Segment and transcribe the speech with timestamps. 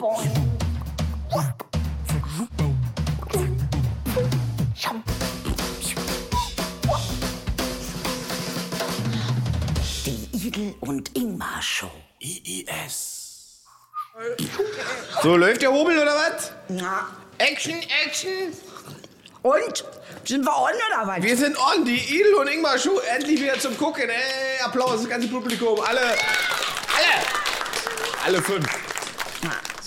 [0.00, 0.06] Die
[10.32, 11.90] Idel und Ingmar Show.
[12.18, 13.60] IIS.
[15.22, 16.52] So, läuft der Hobel oder was?
[16.68, 17.06] Na,
[17.36, 18.54] Action, Action!
[19.42, 19.84] und?
[20.24, 21.22] Sind wir on oder was?
[21.22, 24.08] Wir sind on, die Idel und Ingmar Schuh endlich wieder zum Gucken.
[24.08, 26.16] Ey, Applaus, das ganze Publikum, alle, alle,
[28.24, 28.89] alle fünf.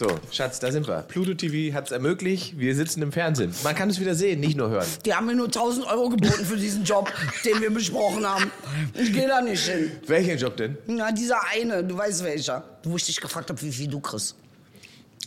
[0.04, 1.02] So, Schatz, da sind wir.
[1.04, 3.54] Pluto TV hat es ermöglicht, wir sitzen im Fernsehen.
[3.64, 4.86] Man kann es wieder sehen, nicht nur hören.
[5.06, 7.10] Die haben mir nur 1000 Euro geboten für diesen Job,
[7.46, 8.52] den wir besprochen haben.
[8.96, 9.92] Ich gehe da nicht hin.
[10.08, 10.78] Welchen Job denn?
[10.88, 12.64] Na, dieser eine, du weißt welcher.
[12.84, 14.36] Wo ich dich gefragt habe, wie viel du kriegst.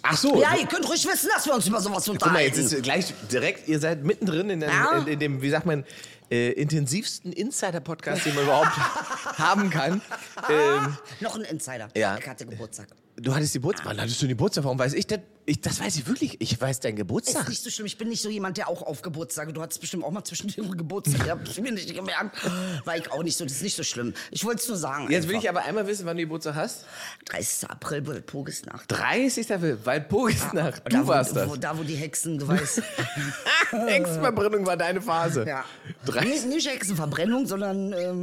[0.03, 0.41] Ach so.
[0.43, 2.35] Ja, ihr könnt ruhig wissen, dass wir uns über sowas Guck unterhalten.
[2.35, 4.99] mal, jetzt ist gleich direkt, ihr seid mittendrin in, dem- Ja.
[4.99, 5.85] in, in dem, wie sagt man,
[6.31, 8.77] äh, intensivsten Insider-Podcast, den man überhaupt
[9.39, 10.03] haben kann.
[10.51, 11.89] Ähm, Noch ein Insider.
[11.97, 12.19] Ja.
[12.21, 12.89] Ich hatte Geburtstag.
[13.17, 13.87] Du hattest Geburtstag.
[13.89, 14.65] Wann hattest du den Geburtstag?
[14.65, 15.21] Warum weiß ich das?
[15.49, 16.41] Ich, das weiß ich wirklich.
[16.41, 17.49] Ich weiß deinen Ist Geburtstag.
[17.49, 17.87] nicht so schlimm.
[17.87, 19.55] Ich bin nicht so jemand, der auch auf Geburtstag.
[19.55, 21.21] Du hattest bestimmt auch mal zwischendurch Geburtstag.
[21.25, 22.37] Ich hab's mir nicht gemerkt.
[22.85, 23.45] War ich auch nicht so.
[23.45, 24.13] Das ist nicht so schlimm.
[24.33, 25.09] Ich wollte es nur sagen.
[25.11, 25.45] Jetzt will einfach.
[25.45, 26.85] ich aber einmal wissen, wann du Geburtstag hast.
[27.27, 27.71] 30.
[27.71, 28.87] April, Pogesnacht.
[28.91, 29.49] 30.
[29.85, 30.83] Waldpogesnacht.
[30.85, 31.49] Da, Du warst wo, das.
[31.49, 32.83] Wo, da, wo die Hexen, du weißt.
[33.71, 35.45] Hexenverbrennung war deine Phase.
[35.47, 35.65] ja.
[36.07, 36.47] 30.
[36.47, 38.23] Nicht, Hexenverbrennung, sondern ähm,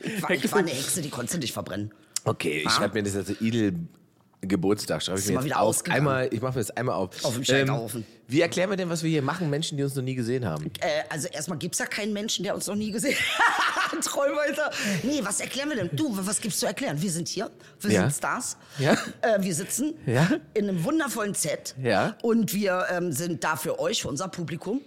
[0.00, 1.92] ich, war, ich war eine Hexe, die konnte nicht verbrennen.
[2.24, 2.70] Okay, ich Ah.
[2.70, 3.74] schreibe mir das als Idel
[4.46, 5.02] Geburtstag.
[5.02, 5.82] Schreibe ich mir mal jetzt wieder auf.
[5.88, 7.10] Einmal, ich mache mir das einmal auf.
[7.18, 8.06] Ähm, Auf dem Scheiterhaufen.
[8.28, 10.66] wie erklären wir denn, was wir hier machen, Menschen, die uns noch nie gesehen haben?
[10.80, 14.04] Äh, also erstmal gibt's ja keinen Menschen, der uns noch nie gesehen hat.
[14.04, 14.70] Träumweiter.
[15.02, 15.90] Nee, was erklären wir denn?
[15.92, 17.00] Du, was gibt's zu erklären?
[17.00, 17.50] Wir sind hier,
[17.80, 18.00] wir Ja.
[18.02, 18.56] sind Stars.
[18.78, 18.92] Ja.
[19.22, 20.28] Äh, wir sitzen Ja.
[20.54, 21.74] in einem wundervollen Set.
[21.82, 22.16] Ja.
[22.22, 24.80] Und wir ähm, sind da für euch, für unser Publikum.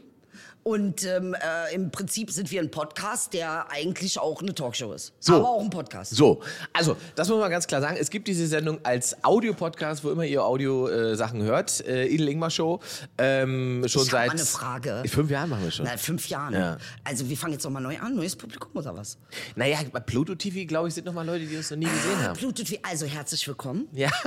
[0.63, 5.13] Und ähm, äh, im Prinzip sind wir ein Podcast, der eigentlich auch eine Talkshow ist.
[5.19, 5.35] So.
[5.35, 6.13] Aber auch ein Podcast.
[6.13, 6.41] So,
[6.73, 7.95] also, das muss man ganz klar sagen.
[7.97, 11.85] Es gibt diese Sendung als Audiopodcast, wo immer ihr Audio-Sachen hört.
[11.87, 12.81] Äh, Idel Ingmar Show.
[13.17, 15.03] Ähm, schon Ich seit eine Frage.
[15.07, 15.85] fünf Jahren machen wir schon.
[15.85, 16.53] Seit fünf Jahren.
[16.53, 16.77] Ja.
[17.05, 19.17] Also wir fangen jetzt nochmal neu an, neues Publikum oder was?
[19.55, 22.21] Naja, bei Pluto TV, glaube ich, sind noch mal Leute, die uns noch nie gesehen
[22.23, 22.37] haben.
[22.37, 23.87] Bluetooth, also herzlich willkommen.
[23.93, 24.09] Ja.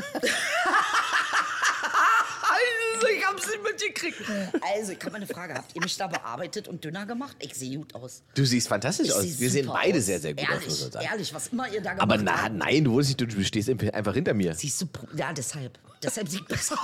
[3.62, 4.20] mitgekriegt.
[4.76, 5.54] Also, ich habe eine Frage.
[5.54, 7.36] Habt ihr mich da bearbeitet und dünner gemacht?
[7.40, 8.22] Ich sehe gut aus.
[8.34, 9.40] Du siehst fantastisch Ich aus.
[9.40, 10.06] Wir sehen beide aus.
[10.06, 11.06] sehr, sehr gut ehrlich, aus, muss man sagen.
[11.10, 12.54] Ehrlich, was immer ihr da gemacht Aber na, habt.
[12.54, 14.54] nein, du nicht, du stehst einfach hinter mir.
[14.54, 15.78] Siehst du, ja, deshalb.
[16.02, 16.76] Deshalb sieht besser.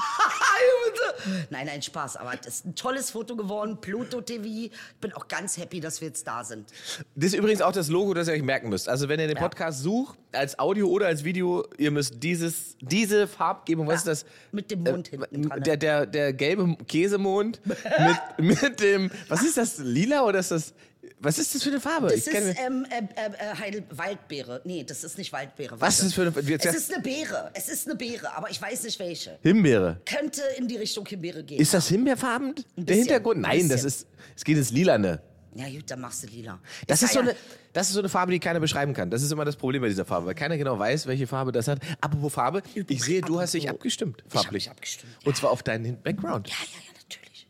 [1.50, 2.16] nein, nein, Spaß.
[2.16, 3.78] Aber das ist ein tolles Foto geworden.
[3.81, 4.44] Pluto TV.
[4.44, 6.71] Ich bin auch ganz happy, dass wir jetzt da sind.
[7.15, 8.88] Das ist übrigens auch das Logo, das ihr euch merken müsst.
[8.88, 9.43] Also wenn ihr den Ja.
[9.43, 14.25] Podcast sucht, als Audio oder als Video, ihr müsst dieses, diese Farbgebung, was Ja, ist
[14.25, 14.31] das?
[14.53, 15.62] mit dem Mond hinten dran, ne?
[15.62, 17.60] Der, der, der gelbe Käsemond
[18.38, 20.75] mit, mit dem, was ist das, lila oder ist das,
[21.21, 22.09] was ist das für eine Farbe?
[22.09, 24.61] Das ist ähm, äh, äh, äh, Heidel Waldbeere.
[24.65, 25.81] Nee, das ist nicht Waldbeere.
[25.81, 27.50] was ist das für eine, wir- Es ist eine Beere.
[27.55, 29.39] Es ist eine Beere, aber ich weiß nicht welche.
[29.43, 30.00] Himbeere.
[30.05, 31.61] Könnte in die Richtung Himbeere gehen.
[31.61, 32.55] Ist das himbeerfarben?
[32.77, 33.37] Der Hintergrund?
[33.39, 34.06] ein Nein, das ist,
[34.37, 35.21] es geht ins Lilane.
[35.55, 36.59] ja gut, dann machst du lila.
[36.87, 37.37] Das ist, so ja- eine,
[37.72, 39.11] das ist so eine Farbe, die keiner beschreiben kann.
[39.11, 41.69] Das ist immer das Problem bei dieser Farbe, weil keiner genau weiß, welche Farbe das
[41.69, 41.78] hat.
[42.00, 44.65] Apropos Farbe, ich sehe, du hast dich abgestimmt, Ich hab farblich.
[44.66, 46.49] mich abgestimmt, Und zwar auf deinen Background.
[46.49, 46.93] Ja, ja, ja.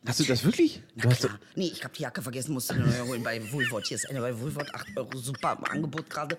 [0.07, 0.83] Hast du das wirklich?
[1.05, 1.39] Hast Klar.
[1.55, 3.87] Nee, ich habe die Jacke vergessen, musste eine neue holen bei Woolworth.
[3.87, 6.39] Hier ist eine bei Woolworth, 8 Euro, super im Angebot gerade.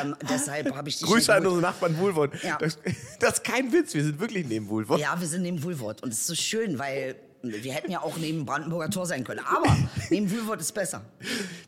[0.00, 2.32] Ähm, deshalb habe ich die Grüße an unsere Nachbarn Wohlwort.
[2.42, 2.58] Ja.
[2.58, 2.78] Das,
[3.20, 5.00] das ist kein Witz, wir sind wirklich neben Wohlwort.
[5.00, 8.16] Ja, wir sind neben Woolworth und es ist so schön, weil wir hätten ja auch
[8.18, 9.40] neben Brandenburger Tor sein können.
[9.40, 9.76] Aber
[10.10, 11.02] neben Woolworth ist besser.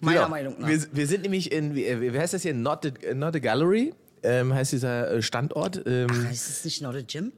[0.00, 0.30] Meiner Genau.
[0.30, 0.68] Meinung nach.
[0.68, 2.54] Wir, wir sind nämlich in, wie, wie heißt das hier?
[2.54, 3.94] Not the, Not the Gallery.
[4.22, 5.82] Ähm, heißt dieser äh, Standort.
[5.86, 7.32] Ähm, heißt es nicht Not a Gym?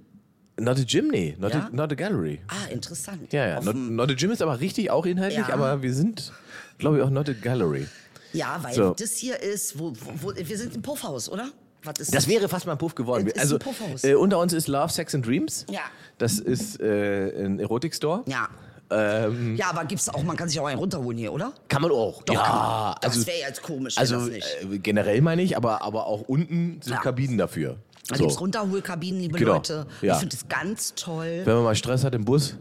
[0.59, 1.37] Not a Gym, nee.
[1.39, 1.67] Not, Ja?
[1.67, 2.41] a, not a Gallery.
[2.49, 3.33] Ah, interessant.
[3.33, 3.61] Ja, ja.
[3.61, 5.55] Not, not a Gym ist aber richtig auch inhaltlich, Ja.
[5.55, 6.33] aber wir sind,
[6.79, 7.87] glaube ich, auch Not a Gallery.
[8.33, 8.95] ja, weil So.
[8.95, 11.49] das hier ist, wo, wo, wo, wir sind im Puffhaus, oder?
[11.83, 13.27] Was ist Das wäre fast mal ein Puff geworden.
[13.27, 14.05] Ist also ein Puffhaus.
[14.05, 15.67] äh, unter uns ist Love, Sex and Dreams.
[15.71, 15.81] Ja.
[16.19, 18.23] Das ist äh, ein Erotikstore.
[18.27, 18.49] Ja.
[18.91, 21.53] Ähm, Ja, aber gibt's auch, man kann sich auch einen runterholen hier, oder?
[21.69, 22.23] kann man auch.
[22.23, 22.95] Doch, ja, kann man.
[23.03, 24.47] Das also, wäre jetzt komisch, also das nicht.
[24.73, 27.01] äh, generell meine ich, aber, aber auch unten sind Ja.
[27.01, 27.77] Kabinen dafür.
[28.09, 28.25] Da So.
[28.25, 29.55] gibt's Runterholkabinen, liebe Genau.
[29.55, 29.87] Leute.
[30.03, 30.13] Ja.
[30.15, 32.55] Ich finde es ganz toll, Wenn man mal Stress hat im Bus,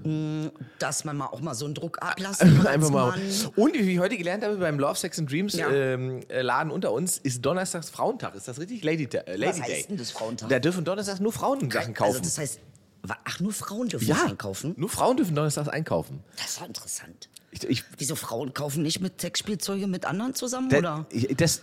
[0.80, 2.68] dass man mal auch mal so einen Druck ablassen kann.
[2.68, 3.14] einfach mal.
[3.58, 5.70] Und wie ich heute gelernt habe beim Love, Sex and Dreams Ja.
[5.70, 8.36] ähm, äh, Laden unter uns, ist Donnerstags Frauentag.
[8.36, 8.84] Ist das richtig?
[8.86, 9.86] Lady, äh, Lady Was heißt Day.
[9.90, 10.48] denn das Frauentag?
[10.50, 12.10] Da dürfen Donnerstags nur Frauen Sachen kaufen.
[12.12, 12.60] Also das heißt,
[13.26, 14.76] ach, nur Frauen dürfen ja, einkaufen?
[14.78, 16.22] nur Frauen dürfen Donnerstags einkaufen.
[16.38, 17.28] Das ist ja interessant.
[17.52, 21.06] Ich, ich, Wieso Frauen kaufen nicht mit Sexspielzeuge mit anderen zusammen, Da- oder?
[21.12, 21.62] ich, das,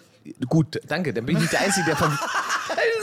[0.48, 1.12] gut, danke.
[1.12, 2.18] Dann bin ich nicht der Einzige, der vom.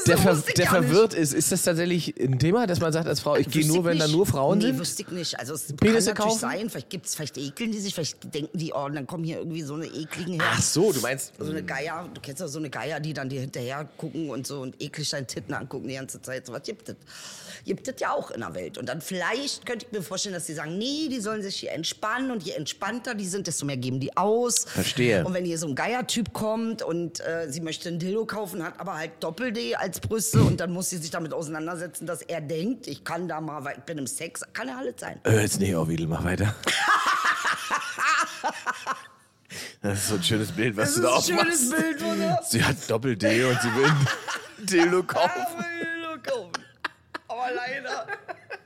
[0.08, 1.34] der, ver wusste der verwirrt ist.
[1.34, 4.00] Ist das tatsächlich ein Thema, dass man sagt als Frau, ich gehe nur, ich wenn
[4.00, 4.80] da nur Frauen nee, sind?
[4.80, 5.40] wüsste ich nicht.
[5.40, 6.58] Also es Penisse kann natürlich kaufen?
[6.60, 9.62] sein, vielleicht gibt's, vielleicht ekeln die sich, vielleicht denken die, oh, dann kommen hier irgendwie
[9.62, 10.50] so eine ekligen her.
[10.54, 11.34] Ach so, du meinst.
[11.38, 14.48] So eine Geier, du kennst ja so eine Geier, die dann dir hinterher gucken und
[14.48, 16.46] so und eklig deinen Titten angucken die ganze Zeit.
[16.46, 16.96] So was gibt es.
[17.66, 18.78] Gibt es ja auch in der Welt.
[18.78, 21.74] Und dann vielleicht könnte ich mir vorstellen, dass die sagen, nee, die sollen sich hier
[21.74, 24.66] entspannen und je entspannter die sind, desto mehr geben die aus.
[24.70, 25.26] Verstehe.
[25.26, 28.80] Und wenn hier so ein Geiertyp kommt und äh, sie möchte ein Dildo kaufen, hat
[28.80, 32.88] aber halt Doppel-D als Brüste und dann muss sie sich damit auseinandersetzen, dass er denkt,
[32.88, 35.19] ich kann da mal, ich bin im Sex, kann ja alles sein.
[35.24, 36.56] Äh, jetzt nee, Orwedel, mach weiter.
[39.81, 41.72] Das ist so ein schönes Bild, was du da aufmachst.
[41.72, 42.42] Bild, oder?
[42.44, 44.08] Sie hat Doppel-D und sie will ein
[44.66, 45.42] Dildo kaufen.
[45.81, 46.52] Dildo kaufen.
[47.28, 48.08] Aber leider.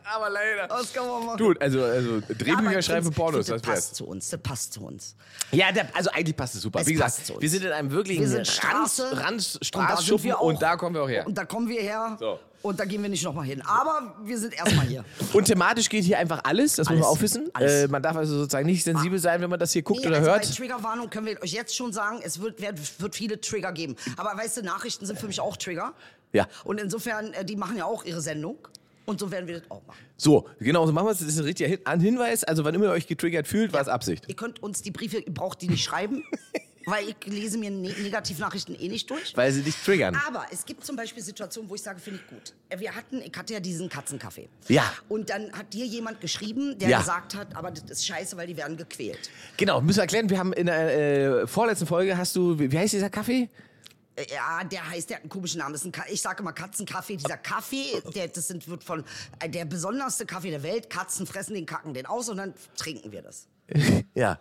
[0.04, 0.70] Aber leider.
[0.70, 1.38] Was kann man machen?
[1.38, 5.16] Du, also, also Drehbücher schreiben für Pornos, das passt zu uns, das passt zu uns.
[5.52, 6.82] Ja, der, also eigentlich passt es super.
[6.82, 7.42] Es Wie gesagt, passt zu uns.
[7.42, 9.18] wir sind in einem wirklichen Wir sind Straße.
[9.18, 11.28] Rand, und und da kommen wir auch her.
[11.28, 12.18] Und da kommen wir her.
[12.20, 12.40] So.
[12.62, 13.62] Und da gehen wir nicht nochmal hin.
[13.66, 15.04] Aber wir sind erstmal hier.
[15.34, 17.18] Und thematisch geht hier einfach alles, das muss man Alles.
[17.18, 17.50] auch wissen.
[17.54, 17.72] Alles.
[17.72, 20.18] Äh, man darf also sozusagen nicht sensibel sein, wenn man das hier guckt Nee, oder
[20.18, 20.42] also hört.
[20.48, 23.96] Bei Triggerwarnung können wir euch jetzt schon sagen, es wird, wird, wird viele Trigger geben.
[24.18, 25.94] Aber weißt du, Nachrichten sind für mich auch Trigger.
[26.34, 26.48] Ja.
[26.64, 28.58] Und insofern, äh, die machen ja auch ihre Sendung.
[29.12, 30.00] Und so werden wir das auch machen.
[30.16, 31.20] So, genau, so machen wir es.
[31.20, 32.46] Das ist ein richtiger Hin an Hinweis.
[32.46, 34.24] Also, wann immer ihr euch getriggert fühlt, war es Absicht.
[34.30, 36.24] Ihr könnt uns die Briefe, ihr braucht die nicht schreiben.
[36.86, 39.36] weil ich lese mir ne Negativnachrichten eh nicht durch.
[39.36, 40.18] Weil sie dich triggern.
[40.28, 42.54] Aber es gibt zum Beispiel Situationen, wo ich sage, finde ich gut.
[42.70, 44.48] Äh, Wir hatten, ich hatte ja diesen Katzenkaffee.
[44.68, 44.92] Ja.
[45.10, 47.00] Und dann hat dir jemand geschrieben, der Ja.
[47.00, 49.30] gesagt hat, aber das ist scheiße, weil die werden gequält.
[49.58, 52.94] Genau, müssen wir erklären, wir haben in der äh, vorletzten Folge hast du, wie heißt
[52.94, 53.50] dieser Kaffee?
[54.18, 55.74] Ja, der heißt, der hat einen komischen Namen.
[55.74, 57.16] Das ist ein ich sage immer Katzenkaffee.
[57.16, 59.06] Dieser Kaffee, der, das sind, wird von
[59.40, 60.90] äh, der besonderste Kaffee der Welt.
[60.90, 63.48] Katzen fressen den, kacken den aus und dann trinken wir das.
[64.14, 64.40] Ja.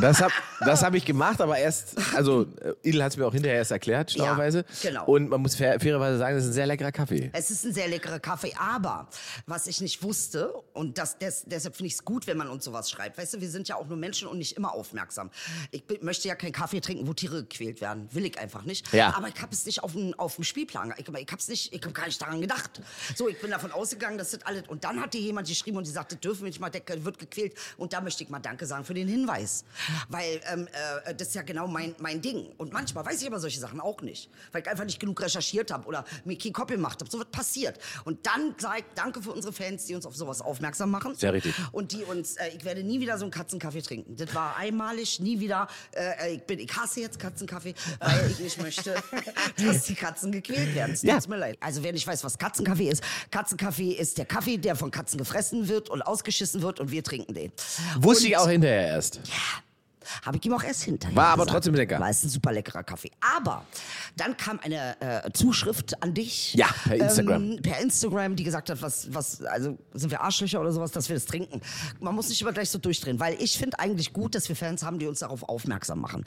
[0.00, 3.32] Das habe das hab ich gemacht, aber erst, also äh, Idel hat es mir auch
[3.32, 4.64] hinterher erst erklärt, schlauerweise.
[4.82, 5.06] genau.
[5.06, 7.30] Und man muss fair, fairerweise sagen, das ist ein sehr leckerer Kaffee.
[7.32, 9.08] Es ist ein sehr leckerer Kaffee, aber
[9.46, 12.64] was ich nicht wusste, und das, des, deshalb finde ich es gut, wenn man uns
[12.64, 13.18] sowas schreibt.
[13.18, 15.30] Weißt du, wir sind ja auch nur Menschen und nicht immer aufmerksam.
[15.70, 18.08] Ich möchte ja keinen Kaffee trinken, wo Tiere gequält werden.
[18.12, 18.92] Will ich einfach nicht.
[18.92, 19.14] Ja.
[19.16, 20.94] Aber ich habe es nicht auf dem, auf dem Spielplan.
[20.96, 22.80] Ich, ich habe nicht, ich habe gar nicht daran gedacht.
[23.16, 24.68] So, ich bin davon ausgegangen, dass das alles.
[24.68, 27.18] Und dann hat dir jemand geschrieben und die sagte, dürfen wir nicht mal, der wird
[27.18, 27.54] gequält.
[27.76, 29.64] Und da möchte ich mal Danke sagen für den Hinweis.
[30.08, 30.68] Weil ähm,
[31.04, 32.50] äh, das ist ja genau mein, mein Ding.
[32.58, 34.30] Und manchmal weiß ich aber solche Sachen auch nicht.
[34.52, 37.10] Weil ich einfach nicht genug recherchiert habe oder mir keinen Copy gemacht habe.
[37.10, 37.78] So wird passiert.
[38.04, 41.14] Und dann sage ich Danke für unsere Fans, die uns auf sowas aufmerksam machen.
[41.14, 41.54] Sehr richtig.
[41.72, 44.16] Und die uns, äh, ich werde nie wieder so einen Katzenkaffee trinken.
[44.16, 45.68] Das war einmalig, nie wieder.
[45.92, 48.94] Äh, ich, bin, ich hasse jetzt Katzenkaffee, weil ich nicht möchte,
[49.56, 50.92] dass die Katzen gequält werden.
[50.92, 51.18] Es Ja.
[51.28, 51.56] mir leid.
[51.60, 55.68] Also wer nicht weiß, was Katzenkaffee ist, Katzenkaffee ist der Kaffee, der von Katzen gefressen
[55.68, 57.52] wird und ausgeschissen wird und wir trinken den.
[58.02, 59.20] Wusste und, ich auch hinterher erst.
[60.24, 61.50] Habe ich ihm auch erst hinterher War aber gesagt.
[61.56, 62.00] trotzdem lecker.
[62.00, 63.10] War es ein super leckerer Kaffee.
[63.36, 63.64] Aber
[64.16, 66.54] dann kam eine äh, Zuschrift an dich.
[66.54, 67.42] Ja, per Instagram.
[67.52, 71.08] Ähm, per Instagram, die gesagt hat, was, was, also sind wir Arschlöcher oder sowas, dass
[71.08, 71.60] wir das trinken.
[72.00, 74.82] Man muss nicht immer gleich so durchdrehen, weil ich finde eigentlich gut, dass wir Fans
[74.82, 76.24] haben, die uns darauf aufmerksam machen.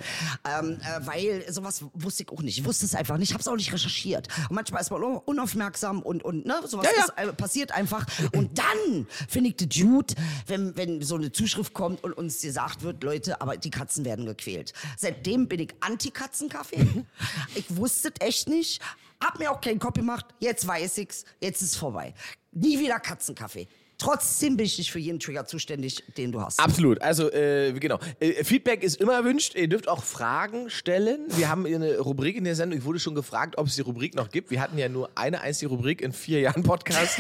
[0.60, 2.58] Ähm, äh, weil sowas wusste ich auch nicht.
[2.60, 3.30] Ich wusste es einfach nicht.
[3.30, 4.28] Ich habe es auch nicht recherchiert.
[4.50, 7.24] Und manchmal ist man un- unaufmerksam und, und ne, sowas Ja, ja.
[7.24, 8.06] Ist, äh, passiert einfach.
[8.34, 10.14] Und dann finde ich das gut,
[10.48, 14.26] wenn, wenn so eine Zuschrift kommt und uns gesagt wird, Leute, aber die Katzen werden
[14.26, 14.74] gequält.
[14.98, 17.06] Seitdem bin ich Anti-Katzenkaffee.
[17.56, 18.82] ich wusste es echt nicht.
[19.24, 20.26] Hab mir auch keinen Kopf gemacht.
[20.40, 21.26] Jetzt weiß ich's.
[21.42, 22.14] Jetzt ist vorbei.
[22.52, 23.68] Nie wieder Katzenkaffee.
[24.04, 26.60] Trotzdem bin ich nicht für jeden Trigger zuständig, den du hast.
[26.60, 27.02] Absolut.
[27.02, 28.00] Also, äh, genau.
[28.20, 29.56] Äh, Feedback ist immer erwünscht.
[29.56, 31.22] Ihr dürft auch Fragen stellen.
[31.30, 32.78] Wir haben eine Rubrik in der Sendung.
[32.80, 34.52] Ich wurde schon gefragt, ob es die Rubrik noch gibt.
[34.52, 37.20] Wir hatten ja nur eine einzige Rubrik in vier Jahren Podcast.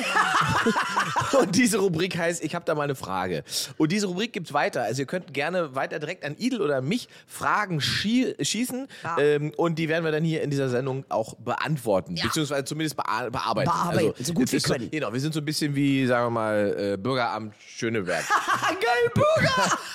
[1.40, 3.44] Und diese Rubrik heißt, ich habe da mal eine Frage.
[3.78, 4.84] Und diese Rubrik gibt's weiter.
[4.84, 8.88] Also ihr könnt gerne weiter direkt an Idel oder mich Fragen schie schießen.
[9.04, 9.18] Ja.
[9.20, 12.18] Ähm, und die werden wir dann hier in dieser Sendung auch beantworten.
[12.18, 12.26] Ja.
[12.26, 13.70] Beziehungsweise zumindest bea bearbeiten.
[13.70, 14.92] Bearbeiten, so gut wir ist so- können.
[14.92, 18.24] Genau, wir sind so ein bisschen wie, sagen wir mal, äh, Bürgeramt Schöneberg.
[18.68, 19.78] Geil, Bürger!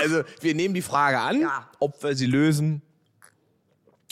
[0.00, 1.68] Also, wir nehmen die Frage an, Ja.
[1.78, 2.82] ob wir sie lösen.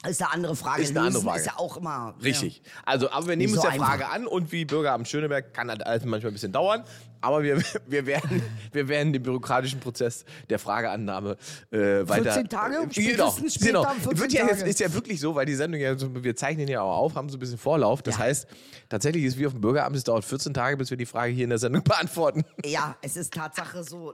[0.09, 0.83] Ist eine andere Frage.
[0.83, 1.40] Ist eine andere Frage.
[1.40, 2.14] Ist ja auch immer.
[2.23, 2.62] Richtig.
[2.87, 3.87] Also, aber wir nehmen Nicht uns so der einfach.
[3.88, 6.85] Frage an und wie Bürgeramt Schöneberg kann das alles manchmal ein bisschen dauern.
[7.21, 8.42] Aber wir, wir, werden,
[8.73, 11.37] wir werden den bürokratischen Prozess der Frageannahme
[11.71, 12.33] äh, weiter.
[12.33, 12.75] 14 Tage?
[12.76, 12.90] Genau.
[13.30, 13.85] Spätestens später genau.
[13.90, 16.66] 14 Wird ja jetzt, ist ja wirklich so, weil die Sendung ja, so- wir zeichnen
[16.69, 18.00] ja auch auf, haben so ein bisschen Vorlauf.
[18.00, 18.21] Das Ja.
[18.25, 18.47] heißt,
[18.88, 21.45] tatsächlich ist wie auf dem Bürgeramt, es dauert 14 Tage, bis wir die Frage hier
[21.45, 22.45] in der Sendung beantworten.
[22.64, 24.12] Ja, es ist Tatsache so.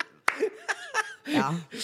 [1.33, 1.55] Ja.
[1.71, 1.81] Wir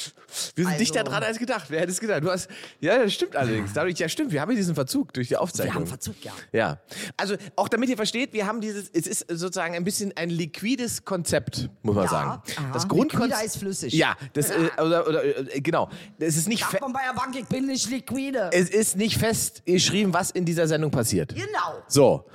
[0.64, 1.66] sind Also- dichter dran als gedacht.
[1.68, 2.22] Wer hätte es gedacht?
[2.22, 2.48] Du hast,
[2.80, 3.72] ja, das stimmt allerdings.
[3.72, 4.32] Dadurch, ja, stimmt.
[4.32, 5.74] Wir haben ja diesen Verzug durch die Aufzeichnung.
[5.74, 6.32] Wir haben Verzug, ja.
[6.52, 6.78] Ja.
[7.16, 11.04] Also, auch damit ihr versteht, wir haben dieses, es ist sozusagen ein bisschen ein liquides
[11.04, 12.30] Konzept, muss man Ja, sagen.
[12.56, 12.70] aha.
[12.72, 13.22] Das Grundkonzept.
[13.30, 13.92] Liquide heißt flüssig.
[13.94, 15.88] Ja, das, äh, oder, oder, äh, genau.
[16.18, 18.50] Es ist nicht, Sagt fe man bei der Bank, ich bin nicht liquide.
[18.52, 21.34] es ist nicht fest geschrieben, was in dieser Sendung passiert.
[21.34, 21.82] Genau.
[21.88, 22.26] So.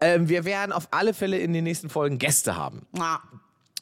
[0.00, 2.86] Ähm, wir werden auf alle Fälle in den nächsten Folgen Gäste haben.
[2.92, 3.20] Na,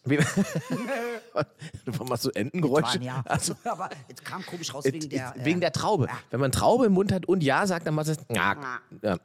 [0.04, 0.18] Wir,
[1.84, 2.94] du machst so Entengeräusche.
[2.94, 3.22] waren ja.
[3.26, 5.34] Also, Aber es kam komisch raus Äh, wegen der.
[5.38, 6.08] wegen der Traube.
[6.30, 8.16] Wenn man Traube im Mund hat und Ja sagt, dann macht es.
[8.30, 8.56] Ja.
[9.02, 9.18] Ja.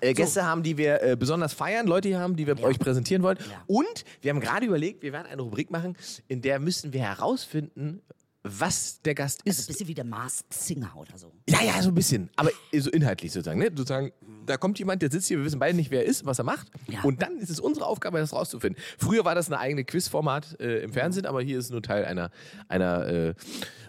[0.00, 3.22] Äh, Gäste haben, die wir äh, besonders feiern, Leute hier haben, die wir euch präsentieren
[3.22, 3.38] wollen.
[3.66, 8.00] Und wir haben gerade überlegt, wir werden eine Rubrik machen, in der müssen wir herausfinden,
[8.44, 9.66] was der Gast Ein ist.
[9.68, 11.30] bisschen wie der Masked Singer oder so.
[11.48, 12.28] Ja, ja, so ein bisschen.
[12.34, 13.60] Aber so inhaltlich sozusagen.
[13.60, 13.66] Ne?
[13.66, 14.10] sozusagen
[14.46, 16.44] da kommt jemand, der sitzt hier, wir wissen beide nicht, wer er ist, was er
[16.44, 16.68] macht.
[16.88, 17.02] Ja.
[17.02, 18.82] Und dann ist es unsere Aufgabe, das rauszufinden.
[18.98, 22.04] Früher war das eine eigene Quizformat äh, im Fernsehen, aber hier ist es nur Teil
[22.04, 22.30] einer,
[22.68, 23.34] einer äh,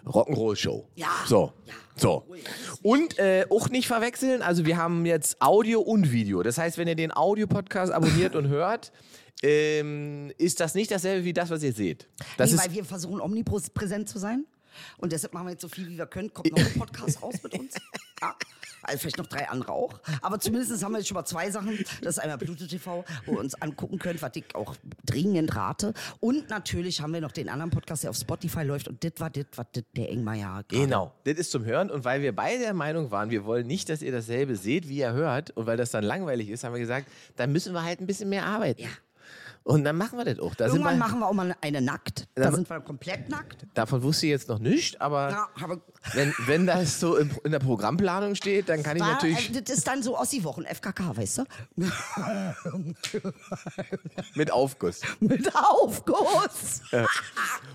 [0.06, 0.88] Rock'n'Roll-Show.
[0.94, 1.08] Ja.
[1.26, 1.52] So.
[1.66, 1.74] Ja.
[1.96, 2.26] So.
[2.82, 6.42] Und äh, auch nicht verwechseln, also wir haben jetzt Audio und Video.
[6.42, 8.92] Das heißt, wenn ihr den Audio-Podcast abonniert und hört,
[9.42, 12.08] ähm, ist das nicht dasselbe wie das, was ihr seht.
[12.36, 14.46] Das nee, weil wir versuchen omnipräsent zu sein.
[14.98, 16.32] Und deshalb machen wir jetzt so viel, wie wir können.
[16.32, 17.74] Kommt noch ein Podcast raus mit uns.
[18.20, 18.34] Ja.
[18.84, 20.00] Also vielleicht noch drei andere auch.
[20.22, 21.78] Aber zumindest haben wir jetzt schon mal zwei Sachen.
[22.02, 25.94] Das ist einmal Pluto TV, wo ihr uns angucken könnt, was ich auch dringend rate.
[26.20, 28.88] Und natürlich haben wir noch den anderen Podcast, der auf Spotify läuft.
[28.88, 31.90] Und das war das, was das der Engmeier Genau, das ist zum Hören.
[31.90, 34.98] Und weil wir beide der Meinung waren, wir wollen nicht, dass ihr dasselbe seht, wie
[34.98, 38.00] ihr hört, und weil das dann langweilig ist, haben wir gesagt, dann müssen wir halt
[38.00, 38.82] ein bisschen mehr arbeiten.
[38.82, 38.88] Ja.
[39.66, 40.54] Und dann machen wir das auch.
[40.54, 42.28] Da Irgendwann wir, machen wir auch mal eine nackt.
[42.34, 43.66] Da Ja, sind wir komplett nackt.
[43.72, 45.80] davon wusste ich jetzt noch nichts, aber Ja, aber
[46.12, 49.62] wenn, wenn das so in, in der Programmplanung steht, dann kann ich war, natürlich äh,
[49.62, 51.44] das ist dann so Ossi-Wochen, FKK, weißt du?
[54.34, 55.00] mit Aufguss.
[55.20, 56.82] Mit Aufguss.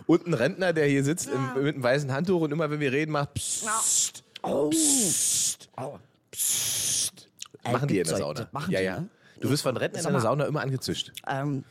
[0.06, 2.92] Und ein Rentner, der hier sitzt im, mit einem weißen Handtuch und immer, wenn wir
[2.92, 4.70] reden, macht Psst, Oh.
[4.70, 5.98] Psst, Oh.
[6.32, 7.28] Psst.
[7.64, 8.48] Äh, Machen die in der Sauna.
[8.70, 9.00] ja, die, ja.
[9.02, 9.10] ne?
[9.42, 10.22] Du wirst von Rentnern in der.
[10.22, 11.12] Sauna immer angezischt.
[11.28, 11.64] Ähm,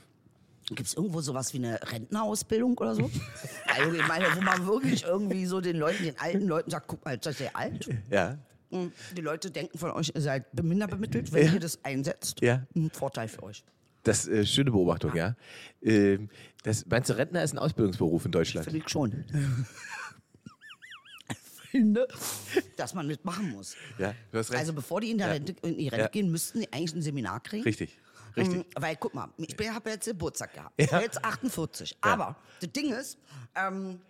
[0.70, 3.10] Gibt es irgendwo sowas wie eine Rentnerausbildung oder so?
[3.66, 7.04] also ich meine, wo man wirklich irgendwie so den Leuten, den alten Leuten sagt, guck
[7.04, 7.88] mal, seid ihr alt?
[8.10, 8.38] Ja.
[8.70, 12.42] Hm, Die Leute denken von euch, ihr seid minder bemittelt, wenn ihr das einsetzt.
[12.42, 12.66] Ja.
[12.76, 13.64] Ein Vorteil für euch.
[14.02, 15.34] Das ist äh, schöne Beobachtung, ja.
[15.82, 16.28] Ähm,
[16.62, 18.64] das, meinst du, Rentner ist ein Ausbildungsberuf in Deutschland?
[18.66, 19.24] Finde ich schon.
[21.70, 22.08] finde,
[22.76, 23.74] dass man mitmachen muss.
[23.98, 24.60] Ja, du hast recht.
[24.60, 26.08] Also bevor die in, der Rente, in die Rente Ja.
[26.08, 27.62] gehen, müssten die eigentlich ein Seminar kriegen.
[27.64, 27.98] Richtig,
[28.38, 28.58] richtig.
[28.58, 30.74] Ähm, weil, guck mal, ich habe jetzt Geburtstag gehabt.
[30.76, 31.96] Ich bin jetzt 48.
[32.00, 33.18] Aber das Ding ist,
[33.54, 34.00] ähm,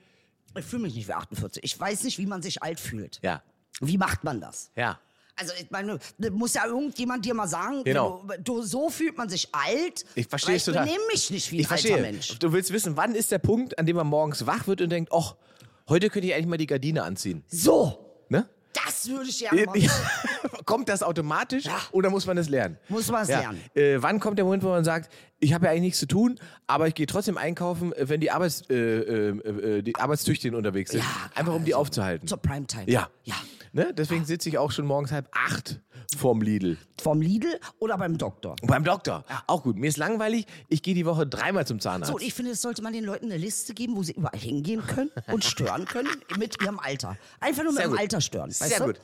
[0.57, 1.63] ich fühle mich nicht wie 48.
[1.65, 3.19] Ich weiß nicht, wie man sich alt fühlt.
[3.23, 3.43] Ja,
[3.81, 4.71] Wie macht man das?
[4.77, 4.99] ja.
[5.41, 6.01] Also, ich meine,
[6.33, 8.25] muss ja irgendjemand dir mal sagen, Genau.
[8.27, 10.05] du, du, so fühlt man sich alt.
[10.17, 10.85] Ich verstehe es total.
[10.85, 11.95] Ich benehme mich nicht wie ein Ich verstehe.
[11.95, 12.39] alter Mensch.
[12.41, 15.13] Du willst wissen, wann ist der Punkt, an dem man morgens wach wird und denkt,
[15.15, 15.37] ach,
[15.89, 17.45] heute könnte ich eigentlich mal die Gardine anziehen.
[17.47, 18.08] So?
[18.73, 19.91] Das würde ich gerne mal Ja.
[20.65, 21.79] kommt das automatisch Ja.
[21.93, 22.77] oder muss man das lernen?
[22.89, 23.41] Muss man es Ja.
[23.41, 23.61] lernen.
[23.75, 25.11] Äh, wann kommt der Moment, wo man sagt,
[25.41, 28.31] ich habe ja eigentlich nichts zu tun, aber ich gehe trotzdem einkaufen, äh, wenn die,
[28.31, 31.01] Arbeits, äh, äh, äh, die Arbeitstüchtigen unterwegs sind.
[31.01, 32.27] Ja, Einfach um die aufzuhalten.
[32.29, 32.85] Zur Primetime.
[32.91, 33.09] Ja.
[33.25, 33.35] Ja.
[33.73, 33.93] Ne?
[33.97, 35.81] Deswegen sitze ich auch schon morgens halb acht
[36.17, 36.79] vorm Lidl.
[37.01, 38.57] Vom Lidl oder beim Doktor.
[38.63, 39.25] Beim Doktor.
[39.47, 39.77] Auch gut.
[39.77, 40.47] Mir ist langweilig.
[40.69, 42.11] Ich gehe die Woche dreimal zum Zahnarzt.
[42.11, 44.39] So, und ich finde, es sollte man den Leuten eine Liste geben, wo sie überall
[44.39, 47.17] hingehen können und stören können mit ihrem Alter.
[47.41, 47.99] Einfach nur mit Sehr gut.
[47.99, 48.51] Alter stören.
[48.51, 48.87] Weißt Sehr du?
[48.87, 49.01] gut.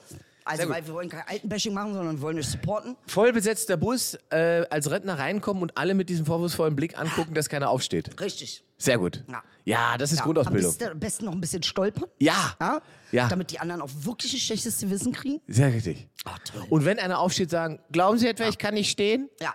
[0.46, 2.96] Also, weil wir wollen kein Altenbashing machen, sondern wollen euch supporten.
[3.06, 7.48] Voll besetzter Bus, äh, als Rentner reinkommen und alle mit diesem vorwurfsvollen Blick angucken, dass
[7.48, 8.20] keiner aufsteht.
[8.20, 8.62] Richtig.
[8.76, 9.24] Sehr gut.
[9.30, 9.42] Ja.
[9.64, 10.70] Ja, das ist Ja, Grundausbildung.
[10.72, 12.04] Am besten, am besten noch ein bisschen stolpern.
[12.18, 12.54] Ja.
[12.60, 12.82] Ja?
[13.12, 13.28] Ja.
[13.28, 15.40] Damit die anderen auch wirklich ein schlechtes Gewissen kriegen.
[15.48, 16.08] Sehr richtig.
[16.24, 16.66] Toll.
[16.68, 19.30] Und wenn einer aufsteht, sagen, glauben Sie etwa, ich kann nicht stehen?
[19.40, 19.54] Ja.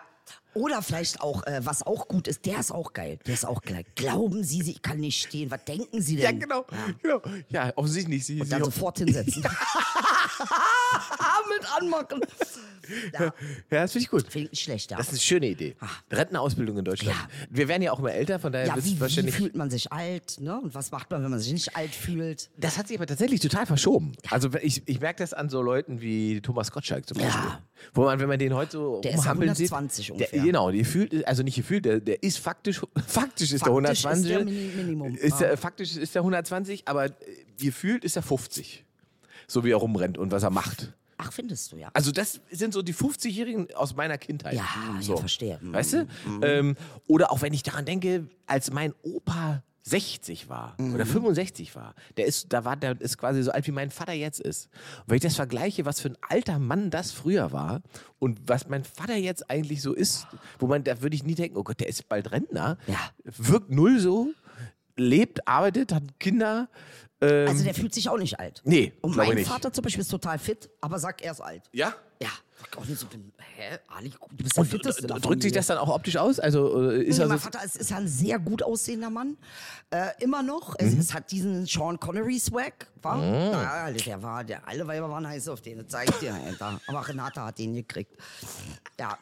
[0.55, 3.19] Oder vielleicht auch, äh, was auch gut ist, der ist auch geil.
[3.27, 3.85] Der ist auch geil.
[3.95, 5.51] Glauben Sie, Sie kann nicht stehen.
[5.51, 6.39] Was denken Sie denn?
[6.39, 6.65] genau.
[7.03, 7.21] genau.
[7.49, 8.25] Ja, offensichtlich nicht.
[8.25, 9.43] Sie, Und dann sofort hinsetzen.
[11.49, 12.21] Mit anmachen.
[13.13, 13.31] Ja, ja,
[13.69, 14.23] das finde ich gut.
[14.23, 14.97] finde ich nicht schlecht, ja.
[14.97, 15.75] Das ist eine schöne Idee.
[16.11, 17.15] Rentenausbildung in Deutschland.
[17.17, 17.27] Ja.
[17.49, 19.35] Wir werden ja auch immer älter, von daher Ja, wie, es wie wahrscheinlich.
[19.35, 20.59] fühlt man sich alt, ne?
[20.59, 22.49] Und was macht man, wenn man sich nicht alt fühlt?
[22.57, 24.13] Das hat sich aber tatsächlich total verschoben.
[24.29, 27.25] Also ich, ich merke das an so Leuten wie Thomas Gottschalk zum Ja.
[27.25, 27.51] Beispiel.
[27.93, 30.37] Wo man, wenn man den heute so Der ist ja rumhampeln 120 sieht, ungefähr.
[30.39, 33.99] Der, genau, die fühlt, also nicht gefühlt, der, der ist faktisch, faktisch ist der Faktisch
[33.99, 34.27] ist 120.
[34.27, 35.15] der Mini- Minimum.
[35.15, 35.39] Ist Ah.
[35.39, 37.11] der, faktisch ist der 120, aber äh,
[37.59, 38.83] gefühlt ist er 50.
[39.49, 40.93] So wie er rumrennt und was er macht.
[41.17, 41.89] Ach, findest du, ja.
[41.93, 44.53] Also das sind so die 50-Jährigen aus meiner Kindheit.
[44.53, 44.63] Ja,
[45.01, 45.15] so.
[45.15, 45.59] ja, verstehe.
[45.61, 45.73] Mhm.
[45.73, 46.07] Weißt du?
[46.43, 46.77] Ähm,
[47.07, 50.93] oder auch wenn ich daran denke, als mein Opa 60 war Mhm.
[50.95, 54.13] oder 65 war, der ist, da war, der ist quasi so alt wie mein Vater
[54.13, 54.69] jetzt ist.
[54.99, 57.81] Und wenn ich das vergleiche, was für ein alter Mann das früher war
[58.19, 60.25] und was mein Vater jetzt eigentlich so ist,
[60.59, 62.97] wo man, da würde ich nie denken, oh Gott, der ist bald Rentner, Ja.
[63.25, 64.27] wirkt null so.
[64.99, 66.69] Lebt, arbeitet, hat Kinder.
[67.21, 68.61] Ähm, Also der fühlt sich auch nicht alt.
[68.63, 69.47] nee, Und mein nicht.
[69.49, 71.63] Vater zum Beispiel ist total fit, aber sagt, er ist alt.
[71.73, 71.93] Ja?
[72.21, 72.29] Ja.
[72.75, 73.07] Auch nicht so
[73.55, 76.39] hä, Ali, du bist der Und Fitteste drückt sich das dann auch optisch aus?
[76.41, 79.37] Also äh, ist Nee, er mein Vater ist, ist ein sehr gut aussehender Mann.
[79.91, 80.75] Äh, immer noch.
[80.77, 80.99] Es, Mhm.
[80.99, 82.87] es hat diesen Sean Connery-Swag.
[83.01, 83.23] War?
[83.23, 85.77] Ja, der war, der, alle Weiber waren heiß auf den.
[85.79, 86.81] Das zeig ich dir, Alter.
[86.87, 88.11] Aber Renata hat den gekriegt.
[88.99, 89.17] Ja.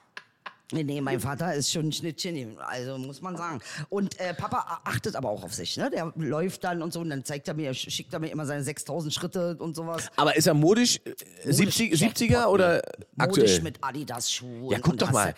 [0.73, 3.61] Nee, nee, mein Vater ist schon ein Schnittchen, also muss man sagen.
[3.87, 5.89] Und äh, Papa achtet aber auch auf sich, ne?
[5.89, 8.63] Der läuft dann und so und dann zeigt er mir, schickt er mir immer seine
[8.63, 10.09] 6000 Schritte und sowas.
[10.17, 12.81] aber ist er modisch, äh, 70, Modisch 70er Jackpot, oder
[13.17, 13.45] aktuell?
[13.45, 14.71] Modisch mit Adidas-Schuhen.
[14.71, 15.33] ja, guck doch mal.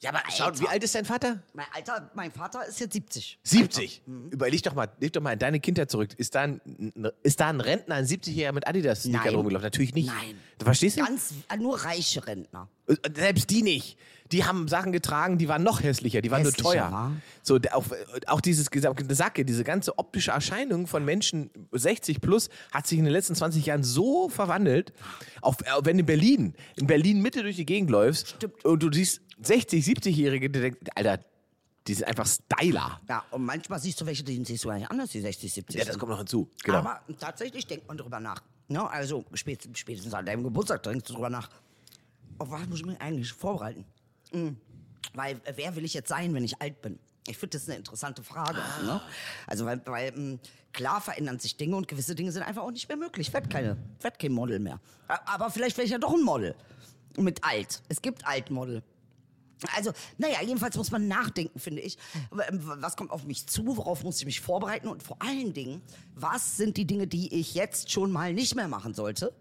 [0.00, 0.60] Ja, aber schau, Alter.
[0.60, 1.42] wie alt ist dein Vater?
[1.54, 3.40] Mein, Alter, mein Vater ist jetzt 70.
[3.42, 4.02] 70.
[4.30, 6.14] Überleg doch mal, leg doch mal in deine Kindheit zurück.
[6.16, 6.60] Ist da ein,
[7.24, 9.34] ist da ein Rentner, ein 70-Jähriger mit Adidas-Sneakern Nein.
[9.34, 9.64] rumgelaufen?
[9.64, 10.06] Natürlich nicht.
[10.06, 10.38] Nein.
[10.58, 11.04] Du verstehst du?
[11.04, 12.68] Ganz, nur reiche Rentner.
[12.86, 13.98] Äh, Selbst die nicht.
[14.32, 16.92] Die haben Sachen getragen, die waren noch hässlicher, die waren nur Hässlicher, teuer.
[16.92, 17.12] wa?
[17.42, 17.84] So, der- auch,
[18.26, 23.04] auch dieses gesamte Sacke, diese ganze optische Erscheinung von Menschen 60 plus hat sich in
[23.04, 24.92] den letzten 20 Jahren so verwandelt.
[25.40, 28.64] Auch äh, wenn du in Berlin, in Berlin Mitte durch die Gegend läufst Stimmt.
[28.64, 31.24] und du siehst 60, 70-Jährige, die denken, Alter,
[31.86, 33.00] die sind einfach Styler.
[33.08, 35.78] Ja, und manchmal siehst du welche, die siehst du eigentlich anders, die 60, 70.
[35.78, 36.50] Ja, das kommt noch hinzu.
[36.64, 36.78] Genau.
[36.78, 38.42] Aber tatsächlich denkt man drüber nach.
[38.68, 38.86] Ne?
[38.90, 41.48] Also spätestens, spätestens an deinem Geburtstag denkst du drüber nach.
[42.38, 43.86] Auf was muss ich mich eigentlich vorbereiten?
[44.32, 44.56] Mhm.
[45.14, 46.98] Weil äh, wer will ich jetzt sein, wenn ich alt bin?
[47.26, 48.58] Ich finde das eine interessante Frage.
[48.84, 49.00] Ne?
[49.46, 50.38] Also weil, weil mh,
[50.72, 53.28] klar verändern sich Dinge und gewisse Dinge sind einfach auch nicht mehr möglich.
[53.28, 54.80] Ich werd keine, werd kein Model mehr.
[55.26, 56.54] Aber vielleicht wäre ich ja doch ein Model.
[57.18, 57.82] Mit alt.
[57.88, 58.82] Es gibt Altmodel.
[59.76, 61.98] Also, naja, jedenfalls muss man nachdenken, finde ich.
[62.48, 63.76] Ähm, Was kommt auf mich zu?
[63.76, 64.86] Worauf muss ich mich vorbereiten?
[64.86, 65.82] Und vor allen Dingen,
[66.14, 69.34] was sind die Dinge, die ich jetzt schon mal nicht mehr machen sollte?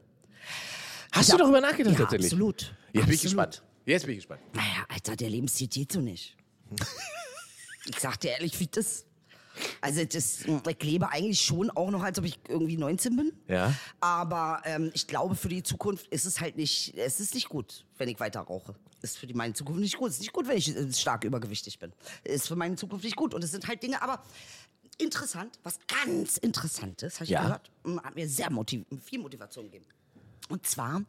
[1.12, 1.36] Hast Ja.
[1.38, 2.32] du darüber nachgedacht Ja, tatsächlich?
[2.34, 2.74] absolut.
[2.94, 3.62] Jetzt bin ich gespannt.
[3.88, 4.42] Jetzt bin ich gespannt.
[4.54, 6.36] Naja, Alter, der Lebensstil geht so nicht.
[7.86, 9.06] ich sag dir ehrlich, wie das.
[9.82, 13.32] Also, das, ich lebe eigentlich schon auch noch, als ob ich irgendwie 19 bin.
[13.48, 13.74] Ja.
[14.02, 17.86] Aber ähm, ich glaube, für die Zukunft ist es halt nicht, es ist nicht gut,
[17.98, 18.76] wenn ich weiter rauche.
[19.02, 20.10] Ist für die, meine Zukunft nicht gut.
[20.10, 21.94] Es ist nicht gut, wenn ich äh, stark übergewichtig bin.
[22.26, 23.34] Ist für meine Zukunft nicht gut.
[23.34, 24.22] Und es sind halt Dinge, aber
[24.98, 27.44] interessant, was ganz Interessantes, habe ich Ja.
[27.44, 27.72] gehört,
[28.04, 29.86] hat mir sehr motiv viel Motivation gegeben.
[30.50, 31.02] Und zwar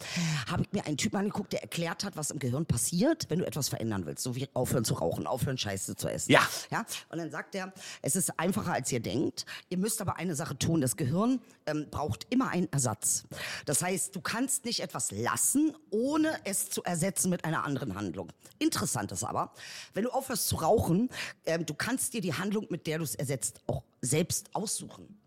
[0.51, 3.47] habe ich mir einen Typen angeguckt, der erklärt hat, was im Gehirn passiert, wenn du
[3.47, 4.23] etwas verändern willst.
[4.23, 6.33] So wie aufhören zu rauchen, aufhören Scheiße zu essen.
[6.33, 6.43] Ja.
[6.71, 6.85] ja?
[7.11, 9.47] Und dann sagt er, es ist einfacher, als ihr denkt.
[9.69, 10.81] Ihr müsst aber eine Sache tun.
[10.81, 13.25] Das Gehirn ähm, braucht immer einen Ersatz.
[13.67, 18.33] Das heißt, du kannst nicht etwas lassen, ohne es zu ersetzen mit einer anderen Handlung.
[18.59, 19.53] Interessant ist aber,
[19.95, 21.11] wenn du aufhörst zu rauchen,
[21.47, 25.19] ähm, du kannst dir die Handlung, mit der du es ersetzt, auch selbst aussuchen.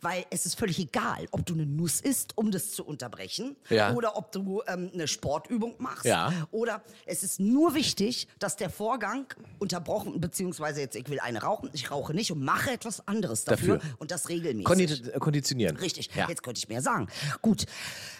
[0.00, 3.92] Weil es ist völlig egal, ob du eine Nuss isst, um das zu unterbrechen, Ja.
[3.94, 6.04] oder ob du ähm, eine Sportübung machst.
[6.04, 6.32] Ja.
[6.50, 9.26] Oder es ist nur wichtig, dass der Vorgang
[9.58, 13.76] unterbrochen, beziehungsweise jetzt, ich will eine rauchen, ich rauche nicht und mache etwas anderes dafür,
[13.78, 13.94] Dafür.
[13.98, 14.66] und das regelmäßig.
[14.66, 15.76] Kondi- äh, konditionieren.
[15.76, 16.28] Richtig, Ja.
[16.28, 17.08] jetzt könnte ich mehr sagen.
[17.42, 17.66] Gut,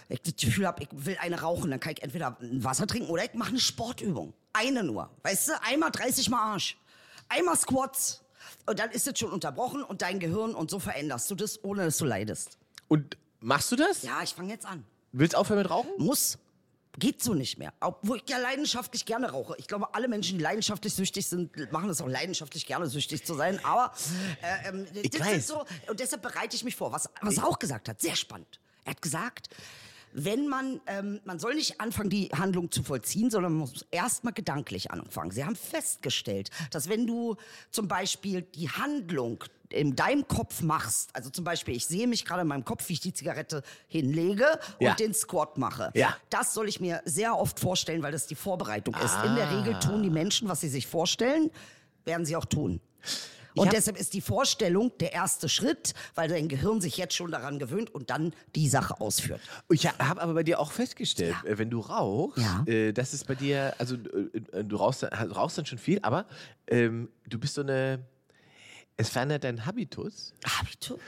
[0.08, 3.08] ich das Gefühl habe, ich will eine rauchen, dann kann ich entweder ein Wasser trinken
[3.10, 4.34] oder ich mache eine Sportübung.
[4.52, 5.08] Eine nur.
[5.22, 6.76] Weißt du, einmal 30 Mal Arsch.
[7.28, 8.19] Einmal Squats.
[8.66, 11.84] Und dann ist es schon unterbrochen und dein Gehirn und so veränderst du das, ohne
[11.84, 12.58] dass du leidest.
[12.88, 14.02] Und machst du das?
[14.02, 14.84] Ja, ich fange jetzt an.
[15.12, 15.90] Willst aufhören mit Rauchen?
[15.98, 16.38] Muss.
[16.98, 17.72] Geht so nicht mehr.
[17.80, 19.54] Obwohl ich ja leidenschaftlich gerne rauche.
[19.58, 23.34] Ich glaube, alle Menschen, die leidenschaftlich süchtig sind, machen es auch leidenschaftlich gerne, süchtig zu
[23.34, 23.64] sein.
[23.64, 23.92] Aber
[24.42, 25.36] äh, ähm, Ich das weiß.
[25.38, 26.90] ist so, und deshalb bereite ich mich vor.
[26.92, 28.58] Was, was er auch gesagt hat, sehr spannend.
[28.84, 29.50] Er hat gesagt,
[30.12, 34.32] wenn man, ähm, man soll nicht anfangen, die Handlung zu vollziehen, sondern man muss erstmal
[34.32, 35.30] gedanklich anfangen.
[35.30, 37.36] Sie haben festgestellt, dass wenn du
[37.70, 42.42] zum Beispiel die Handlung in deinem Kopf machst, also zum Beispiel, ich sehe mich gerade
[42.42, 44.46] in meinem Kopf, wie ich die Zigarette hinlege
[44.80, 44.94] und Ja.
[44.94, 45.92] den Squat mache.
[45.94, 46.16] Ja.
[46.28, 49.14] Das soll ich mir sehr oft vorstellen, weil das die Vorbereitung ist.
[49.24, 49.78] In der Regel Ah.
[49.78, 51.50] tun die Menschen, was sie sich vorstellen,
[52.04, 52.80] werden sie auch tun.
[53.56, 57.58] Und deshalb ist die Vorstellung der erste Schritt, weil dein Gehirn sich jetzt schon daran
[57.58, 59.40] gewöhnt und dann die Sache ausführt.
[59.70, 62.64] Ich habe aber bei dir auch festgestellt, äh, wenn du rauchst, Ja.
[62.66, 65.98] äh, das ist bei dir, also äh, äh, du rauchst, dann- rauchst dann schon viel,
[66.02, 66.26] aber
[66.68, 68.00] ähm, du bist so eine,
[69.00, 70.34] es verändert deinen Habitus.
[70.46, 70.98] Habitus?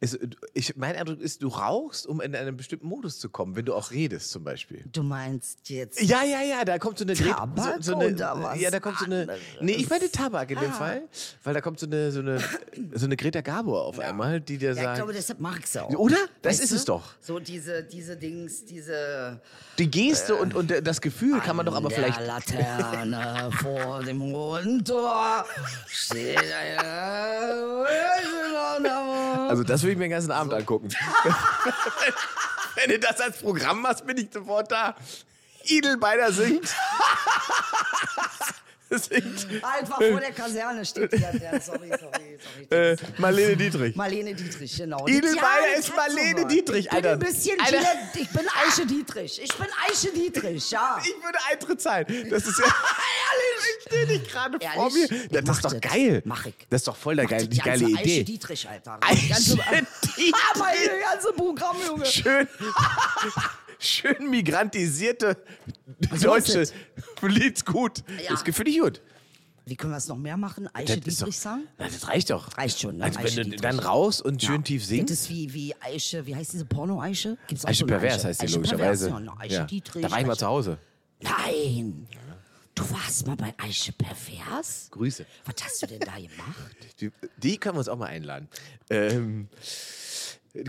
[0.00, 0.18] Es,
[0.54, 3.74] ich, mein Eindruck ist, du rauchst, um in einen bestimmten Modus zu kommen, wenn du
[3.74, 4.82] auch redest zum Beispiel.
[4.90, 6.00] Du meinst jetzt.
[6.00, 8.80] Ja, ja, ja, da kommt so eine Tabak so, so eine, oder was Ja, da
[8.80, 9.20] kommt so eine.
[9.22, 9.40] anderes?
[9.60, 10.74] Nee, ich meine Tabak in dem Ah.
[10.74, 11.02] Fall,
[11.44, 12.40] weil da kommt so eine, so eine,
[12.94, 14.96] so eine Greta Garbo auf einmal, die dir Ja, ich sagt.
[14.96, 15.90] glaube, deshalb mag ich ja auch.
[15.90, 16.16] Oder?
[16.40, 16.76] Das Weißt ist du?
[16.76, 17.14] es doch.
[17.20, 19.40] So diese, diese Dings, diese.
[19.78, 22.20] Die Geste und, und das Gefühl kann man doch aber vielleicht.
[22.26, 25.44] Laterne vor dem hohen Tor
[25.86, 27.41] steht eine.
[29.48, 30.88] Also das will ich mir den ganzen Abend angucken.
[32.74, 34.96] Wenn du das als Programm machst, bin ich sofort da.
[35.64, 36.74] Idel beider singt.
[38.98, 41.32] singt Einfach vor der Kaserne steht hier.
[41.40, 42.82] Der, sorry, sorry, sorry.
[42.92, 43.96] äh, Marlene Dietrich.
[43.96, 45.06] Marlene Dietrich, genau.
[45.06, 45.42] Idel Ja,
[45.76, 46.46] das ist Marlene.
[46.46, 47.12] Dietrich, ich bin Alter.
[47.12, 47.78] ein bisschen Alter.
[48.14, 49.40] Ich bin Eiche Dietrich.
[49.42, 50.98] Ich bin Eiche Dietrich, ja.
[51.02, 52.06] Ich würde Eintritt zahlen.
[52.30, 52.64] Das ist ja.
[53.78, 55.10] Ich stehe dich gerade vor Ehrlich?
[55.10, 55.28] mir.
[55.28, 55.80] Das mach ist doch das.
[55.80, 56.22] geil.
[56.24, 56.54] Mach ich.
[56.70, 58.24] Das ist doch voll der geile, die Die geile ganze Eiche Idee.
[58.24, 58.98] Dietrich, Alter.
[59.00, 60.34] Eiche Die Dietrich.
[60.34, 62.06] Ah, meine ganze Programm, Junge.
[62.06, 62.48] Schön,
[63.82, 65.36] schön migrantisierte
[66.14, 66.66] So Deutsche.
[67.22, 68.02] Lied's gut.
[68.22, 68.30] Ja.
[68.30, 69.00] Das finde ich gut.
[69.64, 70.68] Wie können wir es noch mehr machen?
[70.74, 71.62] Eiche Das Dietrich sagen?
[71.78, 72.56] Das reicht doch.
[72.58, 73.04] Reicht schon, ne?
[73.04, 73.60] Also wenn Eiche du Dietrich.
[73.60, 75.12] dann raus und schön tief Das singst.
[75.12, 77.38] ist wie, wie Eiche, wie heißt diese Porno-Eiche?
[77.46, 79.06] Gibt's auch Eiche so pervers heißt die Eiche logischerweise.
[79.06, 79.64] Pervers, ja, eine Eiche Ja.
[79.64, 80.02] Dietrich.
[80.02, 80.78] Da war ich mal Eiche- zu Hause.
[81.20, 82.08] Nein!
[82.74, 84.88] Du warst mal bei Eiche Pervers?
[84.90, 85.26] Grüße.
[85.44, 86.76] Was hast du denn da gemacht?
[87.00, 88.48] Die, die können wir uns auch mal einladen.
[88.90, 89.46] Ähm,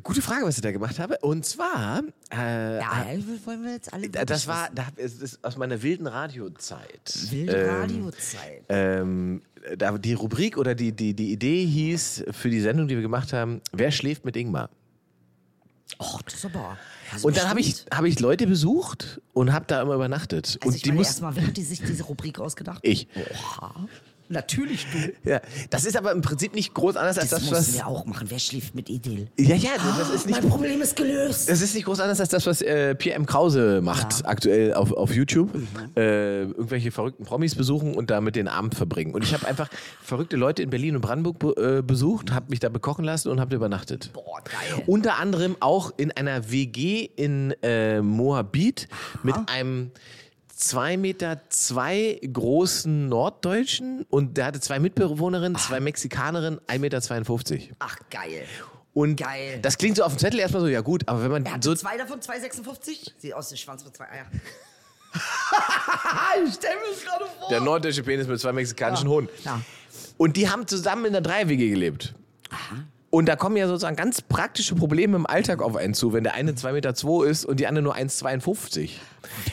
[0.03, 1.17] gute Frage, was ich da gemacht habe.
[1.21, 3.05] Und zwar, äh, Ja,
[3.45, 7.13] wollen wir jetzt alle das war da, es ist aus meiner wilden Radiozeit.
[7.29, 8.63] wilde Ähm, Radiozeit.
[8.69, 9.41] Ähm,
[9.77, 13.33] da die Rubrik oder die, die, die Idee hieß für die Sendung, die wir gemacht
[13.33, 14.69] haben, wer schläft mit Ingmar?
[15.99, 16.77] Och, das ist aber.
[17.11, 20.57] Also Und dann habe ich, hab ich Leute besucht und habe da immer übernachtet.
[20.61, 22.79] Also und ich die meine muss, erstmal, wer hat die sich diese Rubrik ausgedacht?
[22.83, 23.07] Ich.
[23.15, 23.87] Oha.
[24.33, 25.29] Natürlich du.
[25.29, 27.73] ja, das ist aber im Prinzip nicht groß anders als Das, das, was.
[27.73, 28.29] wir auch machen.
[28.29, 29.27] Wer schläft mit Idil?
[29.37, 31.49] Ja, ja, das ist nicht mein Problem ist gelöst.
[31.49, 33.25] Das ist nicht groß anders als das, was äh, Pierre M.
[33.25, 35.53] Krause macht aktuell auf, auf YouTube.
[35.53, 35.67] Mhm.
[35.95, 39.13] Äh, irgendwelche verrückten Promis besuchen und damit den Abend verbringen.
[39.13, 39.69] Und ich habe einfach
[40.01, 43.39] verrückte Leute in Berlin und Brandenburg be äh, besucht, habe mich da bekochen lassen und
[43.39, 44.11] habe übernachtet.
[44.13, 44.83] Boah, geil.
[44.87, 48.87] Unter anderem auch in einer WG in äh, Moabit
[49.23, 49.91] mit einem
[50.63, 57.75] 2 Meter zwei großen Norddeutschen und der hatte zwei Mitbewohnerinnen, zwei Mexikanerinnen, 1,52 Meter.
[57.79, 58.45] Ach, geil.
[58.93, 59.59] Und Geil.
[59.61, 61.67] das klingt so auf dem Zettel erstmal so, ja gut, aber wenn man Er hatte
[61.67, 63.11] so zwei davon, 2,56?
[63.17, 64.25] Sieht aus wie Schwanz mit zwei Eier.
[66.45, 67.49] ich stell mir das gerade vor.
[67.49, 69.31] Der norddeutsche Penis mit zwei mexikanischen Hunden.
[69.43, 69.59] Ja.
[70.17, 72.13] Und die haben zusammen in der Drei-WG gelebt.
[73.13, 76.33] Und da kommen ja sozusagen ganz praktische Probleme im Alltag auf einen zu, wenn der
[76.33, 78.89] eine 2,2 Meter zwei ist und die andere nur 1,52.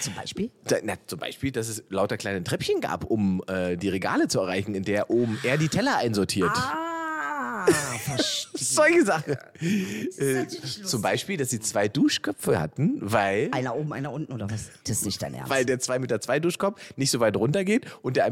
[0.01, 0.51] Zum Beispiel?
[0.65, 4.41] Da, na, zum Beispiel, dass es lauter kleine Treppchen gab, um äh, die Regale zu
[4.41, 6.49] erreichen, in der oben er die Teller einsortiert.
[6.55, 7.67] Ah.
[8.55, 9.37] Solche Sachen.
[9.61, 14.71] Äh, zum Beispiel, dass sie zwei Duschköpfe hatten, weil, Einer oben, einer unten oder was?
[14.85, 15.51] Das ist nicht dein Ernst.
[15.51, 18.31] weil der 2,2 Meter zwei Duschkopf nicht so weit runter geht und der 1,52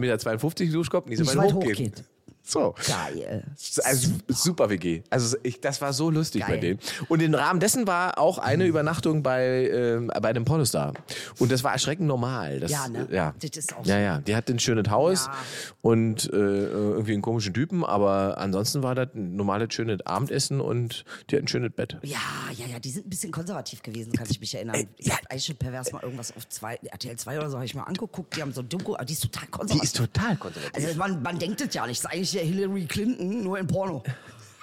[0.63, 1.77] Meter Duschkopf nicht so nicht weit, weit hoch hoch geht.
[1.77, 2.05] geht.
[2.49, 2.75] So.
[2.87, 3.45] Geil.
[3.85, 5.03] Also super WG.
[5.11, 6.51] Also ich, das war so lustig Geil.
[6.53, 6.81] bei denen.
[7.09, 10.95] Und im Rahmen dessen war auch eine Übernachtung bei, ähm, bei einem Pornostar.
[11.39, 12.61] Und das war erschreckend normal.
[12.61, 13.07] Das, Ja, ne?
[13.11, 14.01] Ja, Das ist auch ja, so.
[14.01, 14.19] ja.
[14.21, 15.35] Die hatte ein schönes Haus Ja.
[15.83, 21.05] und äh, irgendwie einen komischen Typen, aber ansonsten war das ein normales schönes Abendessen und
[21.31, 21.99] die hat ein schönes Bett.
[22.03, 22.17] Ja,
[22.57, 24.75] ja, ja, die sind ein bisschen konservativ gewesen, kann ich mich erinnern.
[24.77, 27.75] Äh, Ich hab Eiche Pervers mal irgendwas auf zwei, RTL 2 oder so, habe ich
[27.75, 28.35] mal angeguckt.
[28.37, 29.83] Die haben so ein Doku, aber die ist total Die konservativ.
[29.85, 30.87] ist total konservativ.
[30.87, 32.03] Also man, man denkt es ja nicht.
[32.03, 34.03] Das ist eigentlich der Hillary Clinton, nur in Porno.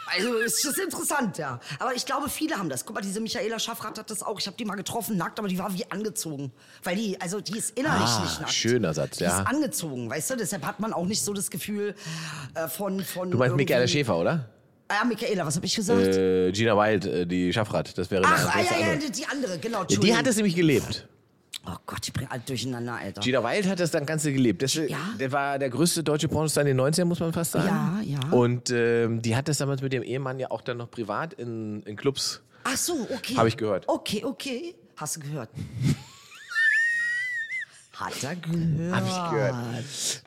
[0.07, 1.59] Also ist das interessant, ja.
[1.79, 2.85] Aber ich glaube, viele haben das.
[2.85, 4.39] Guck mal, diese Michaela Schaffrath hat das auch.
[4.39, 6.51] Ich habe die mal getroffen, nackt, aber die war wie angezogen.
[6.83, 8.53] Weil die, also die ist innerlich Ah, nicht nackt.
[8.53, 9.41] schöner Satz, die ja.
[9.41, 10.35] ist angezogen, weißt du?
[10.37, 11.95] Deshalb hat man auch nicht so das Gefühl
[12.53, 14.47] äh, von, von Du meinst Michaela Schäfer, oder?
[14.87, 15.99] Ah, Michaela, was habe ich gesagt?
[16.15, 17.97] Äh, Gina Wild, äh, die Schaffrath.
[17.97, 19.09] Das wäre Ach, ah, ja, ja, andere.
[19.09, 19.85] die, die andere, genau.
[19.89, 21.07] Ja, die hat es nämlich gelebt.
[21.67, 23.21] Oh Gott, ich bringe alles durcheinander, Alter.
[23.21, 24.61] Gina Wild hat das dann Ganze gelebt.
[24.61, 24.97] Das, Ja.
[25.19, 27.67] Der war der größte deutsche Pornostar in den 90ern, muss man fast sagen.
[27.67, 28.19] Ja, ja.
[28.31, 31.81] Und ähm, die hat das damals mit dem Ehemann ja auch dann noch privat in,
[31.83, 32.41] in Clubs.
[32.63, 33.35] Ach so, okay.
[33.35, 33.85] Hab ich gehört.
[33.87, 34.75] Okay, okay.
[34.95, 35.49] Hast du gehört?
[37.95, 38.93] Hat er gehört?
[38.95, 39.55] Hab ich gehört.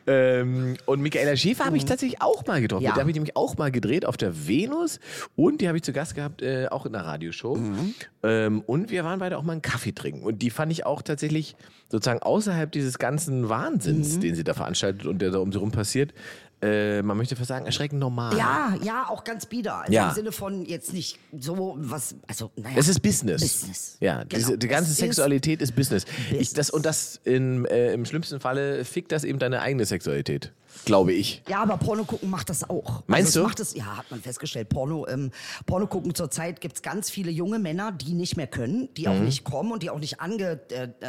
[0.06, 2.82] Ähm, und Michaela Schäfer habe ich tatsächlich auch mal getroffen.
[2.82, 2.86] Mhm.
[2.86, 2.94] Ja.
[2.94, 5.00] Der habe ich nämlich auch mal gedreht auf der Venus.
[5.36, 7.56] Und die habe ich zu Gast gehabt, äh, auch in einer Radioshow.
[7.56, 7.94] Mhm.
[8.22, 10.22] Ähm, und wir waren beide auch mal einen Kaffee trinken.
[10.24, 11.56] Und die fand ich auch tatsächlich
[11.90, 14.20] sozusagen außerhalb dieses ganzen Wahnsinns, Mhm.
[14.20, 16.12] den sie da veranstaltet und der da um sie rum passiert,
[16.60, 18.36] äh, man möchte fast sagen, erschreckend normal.
[18.36, 19.80] Ja, ja, auch ganz bieder.
[19.82, 20.08] Also Ja.
[20.08, 22.76] Im Sinne von jetzt nicht so was, also naja.
[22.76, 23.40] Es ist Business.
[23.40, 23.96] Business.
[24.00, 24.34] Ja, Genau.
[24.34, 26.04] diese, die ganze Es ist Sexualität ist Business.
[26.04, 26.52] Ich, Business.
[26.54, 30.52] das, und das in, äh, im schlimmsten Falle fickt das eben deine eigene Sexualität.
[30.84, 31.42] Glaube ich.
[31.48, 33.02] Ja, aber Porno gucken macht das auch.
[33.06, 33.44] Meinst also du?
[33.46, 34.68] es Macht es, ja, hat man festgestellt.
[34.68, 35.30] Porno, ähm,
[35.66, 39.08] Porno gucken zurzeit gibt's ganz viele junge Männer, die nicht mehr können, die Mhm.
[39.08, 41.02] auch nicht kommen und die auch nicht angezeckt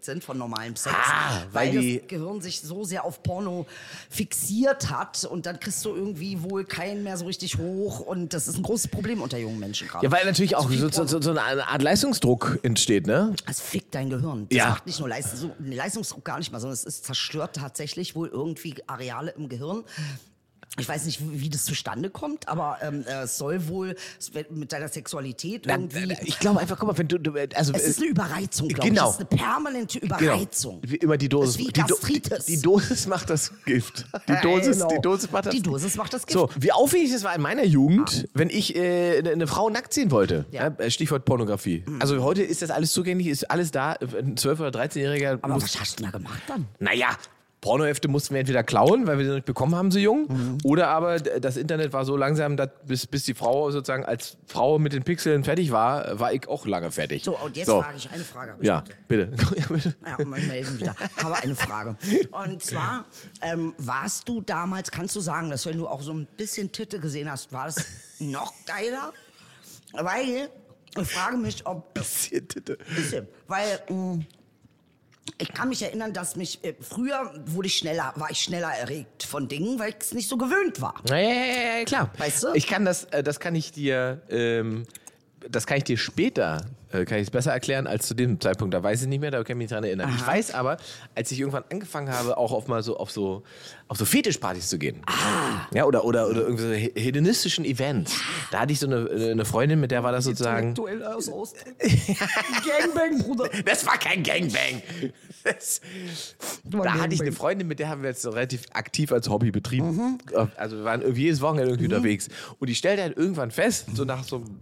[0.00, 0.94] äh, sind von normalem Sex.
[0.96, 3.66] Ah, weil weil die- das Gehirn sich so sehr auf Porno
[4.10, 8.48] fixiert hat und dann kriegst du irgendwie wohl keinen mehr so richtig hoch und das
[8.48, 10.04] ist ein großes Problem unter jungen Menschen gerade.
[10.04, 13.34] Ja, weil natürlich auch Zu viel so, so, so, eine Art Leistungsdruck entsteht, ne?
[13.48, 14.46] Es fickt dein Gehirn.
[14.48, 14.68] Das Ja.
[14.70, 18.14] macht nicht nur Leistung, so, nee, Leistungsdruck gar nicht mal, sondern es ist zerstört tatsächlich
[18.14, 18.76] wohl irgendwie
[19.14, 19.84] Areale im Gehirn.
[20.76, 23.94] Ich weiß nicht, wie das zustande kommt, aber ähm, äh, es soll wohl
[24.50, 26.16] mit deiner Sexualität irgendwie.
[26.24, 29.04] Ich glaube einfach, guck mal, wenn du, du also es ist eine Überreizung, glaube genau.
[29.04, 29.08] ich.
[29.10, 30.80] Es ist eine permanente Überreizung.
[30.80, 30.92] Genau.
[30.92, 31.58] Wie immer die Dosis.
[31.58, 34.06] Das die, Do- die, die Dosis macht das Gift.
[34.26, 34.88] Die Dosis, Genau.
[34.88, 36.32] die Dosis macht das Die Dosis macht das Gift.
[36.36, 40.10] So, wie aufwendig es war in meiner Jugend, wenn ich äh, eine- Frau nackt sehen
[40.10, 40.44] wollte.
[40.50, 40.72] Ja.
[40.76, 41.84] Ja, Stichwort Pornografie.
[42.00, 43.92] Also heute ist das alles zugänglich, ist alles da.
[43.92, 46.66] Ein 12- oder 13-Jähriger Aber was hast du da gemacht dann?
[46.80, 47.10] Naja.
[47.64, 50.58] Pornohefte mussten wir entweder klauen, weil wir sie nicht bekommen haben, so jung, Mhm.
[50.64, 54.78] oder aber das Internet war so langsam, dass bis, bis die Frau sozusagen als Frau
[54.78, 57.24] mit den Pixeln fertig war, war ich auch lange fertig.
[57.24, 58.54] So, und jetzt frage ich eine Frage.
[58.60, 59.32] ich Ja, bitte.
[59.68, 59.94] bitte.
[60.06, 60.94] Ja, mal melden wieder.
[61.24, 61.96] Aber eine Frage.
[62.32, 63.06] Und zwar,
[63.40, 67.00] ähm, warst du damals, kannst du sagen, dass wenn du auch so ein bisschen Titte
[67.00, 67.76] gesehen hast, war das
[68.18, 69.12] noch geiler?
[69.92, 70.50] Weil,
[71.00, 72.76] ich frage mich, ob Bisschen Titte.
[72.94, 74.18] bisschen, weil mh,
[75.38, 79.22] ich kann mich erinnern, dass mich äh, früher wurde ich schneller, war ich schneller erregt
[79.24, 80.94] von Dingen, weil ich es nicht so gewöhnt war.
[81.08, 82.10] Ja, ja, ja, ja, klar.
[82.18, 82.52] Weißt du?
[82.54, 84.84] Ich kann das, äh, das kann ich dir, ähm,
[85.50, 88.72] das kann ich dir später, äh, kann ich es besser erklären als zu dem Zeitpunkt.
[88.74, 90.12] Da weiß ich nicht mehr, da kann ich mich dran erinnern.
[90.16, 90.76] Ich weiß aber,
[91.14, 93.42] als ich irgendwann angefangen habe, auch auf mal so auf so
[93.88, 95.02] auf so Fetischpartys zu gehen.
[95.72, 98.14] Ja, oder oder oder irgendwie so he- hedonistischen Events.
[98.50, 100.74] Da hatte ich so eine, eine Freundin, mit der war das sozusagen.
[100.74, 101.56] Duell aus Ost.
[102.66, 103.48] Gangbang, Bruder.
[103.64, 104.82] Das war kein Gangbang.
[105.44, 105.80] Das,
[106.64, 107.32] da ein hatte ich eine Gangbang.
[107.34, 110.18] Freundin, mit der haben wir jetzt so relativ aktiv als Hobby betrieben.
[110.56, 112.28] Also wir waren irgendwie jedes Wochenende irgendwie unterwegs.
[112.58, 114.60] Und ich stellte halt irgendwann fest, so nach so einem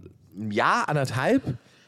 [0.51, 1.41] Jahr, anderthalb,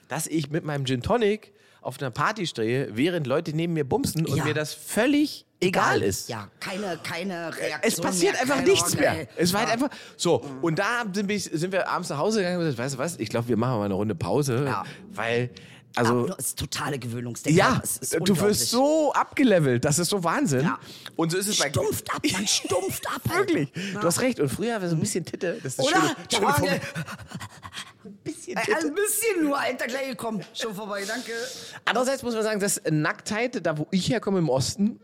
[0.08, 4.26] dass ich mit meinem Gin Tonic auf einer Party stehe, während Leute neben mir bumsen
[4.26, 4.44] und Ja.
[4.44, 6.30] mir das völlig egal ist.
[6.30, 7.80] Ja, keine, keine Reaktion.
[7.84, 9.12] Es passiert mehr, einfach keine nichts Orgel.
[9.12, 9.28] mehr.
[9.38, 10.44] Es war halt einfach so.
[10.64, 13.18] Und da sind wir, sind wir abends nach Hause gegangen und gesagt, weißt du was,
[13.20, 14.84] ich glaube, wir machen mal eine Runde Pause, Ja.
[15.12, 15.52] weil,
[15.96, 16.12] also...
[16.26, 17.58] Aber das ist totale Gewöhnungsdenken.
[17.58, 18.42] Ja, es ist du unglaublich.
[18.46, 20.62] wirst so abgelevelt, das ist so Wahnsinn.
[20.64, 20.80] Ja.
[21.16, 23.22] Und so ist es bei Stumpft ab, man stumpft ab.
[23.30, 23.38] Alter.
[23.38, 23.70] Wirklich.
[23.94, 24.40] Du hast recht.
[24.40, 25.60] Und früher war so ein bisschen Titte.
[25.62, 26.16] Das ist eine Oder?
[26.32, 26.82] schöne, schöne eine-
[28.06, 28.78] Ein bisschen Ey, Titte.
[28.88, 30.44] Ein bisschen nur, Alter, gleich gekommen.
[30.54, 31.32] Schon vorbei, danke.
[31.86, 35.00] Andererseits muss man sagen, dass Nacktheit, da wo ich herkomme im Osten,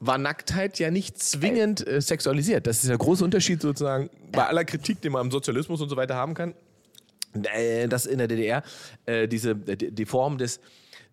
[0.00, 2.66] war Nacktheit ja nicht zwingend äh, sexualisiert.
[2.66, 5.96] Das ist der große Unterschied sozusagen bei aller Kritik, die man am Sozialismus und so
[5.96, 6.54] weiter haben kann.
[7.34, 8.62] Äh, dass in der DDR
[9.06, 10.60] äh, diese die, die Form des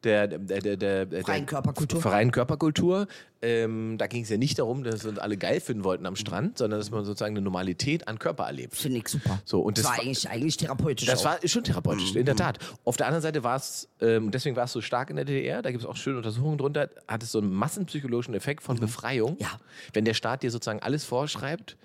[0.05, 2.01] der, der, der, der, der Freien Körperkultur.
[2.01, 3.07] freien Körperkultur.
[3.41, 6.15] Ähm, da ging es ja nicht darum, dass wir uns alle geil finden wollten am
[6.15, 8.75] Strand, sondern dass man sozusagen eine Normalität an Körper erlebt.
[8.75, 9.39] Finde ich super.
[9.45, 11.07] So, und das das war eigentlich, eigentlich therapeutisch.
[11.07, 11.25] Das auch.
[11.25, 12.59] war schon therapeutisch, in der Tat.
[12.83, 15.61] Auf der anderen Seite war es, ähm, deswegen war es so stark in der DDR,
[15.61, 19.37] da gibt es auch schöne Untersuchungen drunter, hat es so einen massenpsychologischen Effekt von Befreiung.
[19.39, 19.59] Ja.
[19.93, 21.77] Wenn der Staat dir sozusagen alles vorschreibt,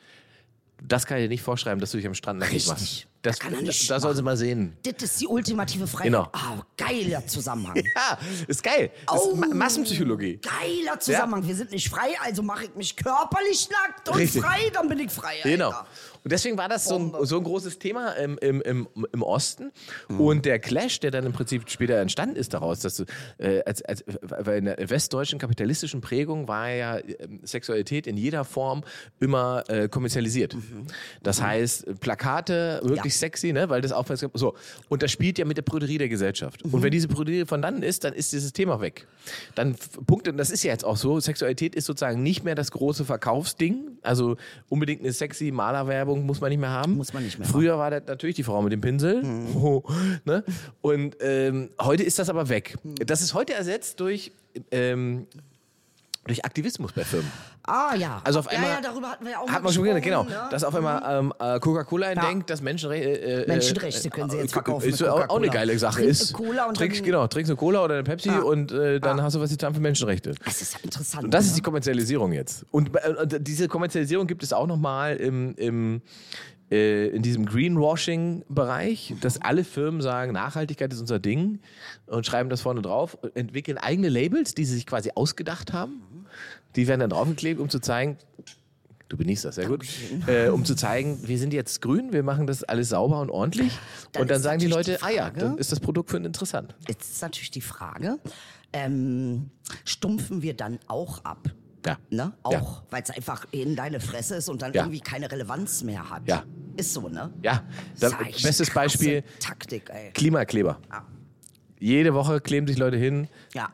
[0.82, 3.06] das kann ich dir nicht vorschreiben, dass du dich am Strand nackig machst.
[3.22, 4.76] Das, Da kann er nicht da soll sie mal sehen.
[4.82, 6.06] Das ist die ultimative Freiheit.
[6.06, 6.28] Genau.
[6.32, 7.76] Ah, geiler Zusammenhang.
[7.94, 8.90] Ja, ist geil.
[9.06, 9.30] Das Oh.
[9.32, 10.38] ist Ma Massenpsychologie.
[10.40, 11.46] Geiler Zusammenhang.
[11.46, 14.42] Wir sind nicht frei, also mache ich mich körperlich nackt und Richtig.
[14.42, 15.34] frei, dann bin ich frei.
[15.44, 15.86] Alter.
[16.22, 19.72] Und deswegen war das so ein, so ein großes Thema im, im, im, im Osten.
[20.08, 23.04] Und der Clash, der dann im Prinzip später entstanden ist daraus, dass du,
[23.38, 28.44] äh, als, als, weil in der westdeutschen kapitalistischen Prägung war ja ähm, Sexualität in jeder
[28.44, 28.82] Form
[29.18, 30.56] immer äh, kommerzialisiert.
[31.22, 33.18] Das heißt, Plakate, wirklich Ja.
[33.18, 33.68] sexy, ne?
[33.68, 34.54] weil das Aufmerksamkeit, so.
[34.88, 36.62] Und das spielt ja mit der Prüderie der Gesellschaft.
[36.64, 39.06] Und wenn diese Prüderie von dann ist, dann ist dieses Thema weg.
[39.54, 42.54] Dann f- Punkte, und das ist ja jetzt auch so, Sexualität ist sozusagen nicht mehr
[42.54, 43.98] das große Verkaufsding.
[44.02, 44.36] Also
[44.68, 46.96] unbedingt eine sexy Malerwerbung muss man nicht mehr haben.
[46.96, 49.22] Muss man nicht mehr Früher war das natürlich die Frau mit dem Pinsel.
[49.60, 49.82] Oh,
[50.24, 50.44] ne?
[50.80, 52.76] Und ähm, heute ist das aber weg.
[53.04, 54.32] Das ist heute ersetzt durch,
[54.70, 55.26] ähm,
[56.26, 57.30] durch Aktivismus bei Firmen.
[57.64, 58.20] Ah ja.
[58.24, 60.24] Also auf ja, einmal ja, darüber hatten wir ja auch mal hat man schon genau,
[60.24, 60.48] gesprochen, ne?
[60.50, 64.50] dass auf einmal ähm, äh, Coca-Cola denkt, dass Menschenre äh, äh, Menschenrechte können sie jetzt
[64.50, 66.00] äh, verkaufen Ist auch, eine geile Sache.
[66.00, 68.40] Trink ist, Cola und trinkst, genau, trinkst eine Cola oder eine Pepsi Ja.
[68.40, 70.34] und äh, dann hast du was getan für Menschenrechte.
[70.44, 71.24] Das ist interessant.
[71.24, 71.64] Und das ist die ne?
[71.64, 72.66] Kommerzialisierung jetzt.
[72.70, 76.02] Und, äh, diese Kommerzialisierung gibt es auch nochmal im, im,
[76.70, 81.58] in diesem Greenwashing-Bereich, dass alle Firmen sagen, Nachhaltigkeit ist unser Ding
[82.06, 86.02] und schreiben das vorne drauf, entwickeln eigene Labels, die sie sich quasi ausgedacht haben.
[86.76, 88.16] Die werden dann draufgeklebt, um zu zeigen,
[89.08, 89.84] du genießt das, sehr gut,
[90.26, 93.72] äh, um zu zeigen, wir sind jetzt grün, wir machen das alles sauber und ordentlich.
[94.12, 96.16] Dann und dann sagen die Leute, die ah ja, Frage- dann ist das Produkt für
[96.18, 96.74] ihn interessant.
[96.88, 98.18] Jetzt ist natürlich die Frage,
[98.72, 99.50] ähm,
[99.84, 101.48] stumpfen wir dann auch ab?
[101.84, 101.96] Ja.
[102.10, 102.18] Ne?
[102.18, 102.60] Ja.
[102.60, 104.82] Auch, weil es einfach in deine Fresse ist und dann Ja.
[104.82, 106.22] irgendwie keine Relevanz mehr hat.
[106.28, 106.44] Ja.
[106.76, 107.32] Ist so, ne?
[107.42, 107.64] Ja,
[107.98, 110.10] Das da, ist echt bestes Beispiel, Taktik, ey.
[110.12, 110.78] Klimakleber.
[110.90, 111.04] Ja.
[111.80, 113.28] Jede Woche kleben sich Leute hin.
[113.54, 113.70] Ja.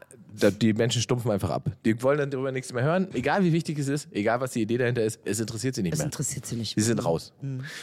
[0.60, 1.70] Die Menschen stumpfen einfach ab.
[1.84, 3.08] Die wollen dann darüber nichts mehr hören.
[3.14, 5.92] Egal wie wichtig es ist, egal was die Idee dahinter ist, es interessiert sie nicht
[5.92, 6.06] Das mehr.
[6.06, 6.74] interessiert sie nicht.
[6.74, 7.32] Sie sind raus.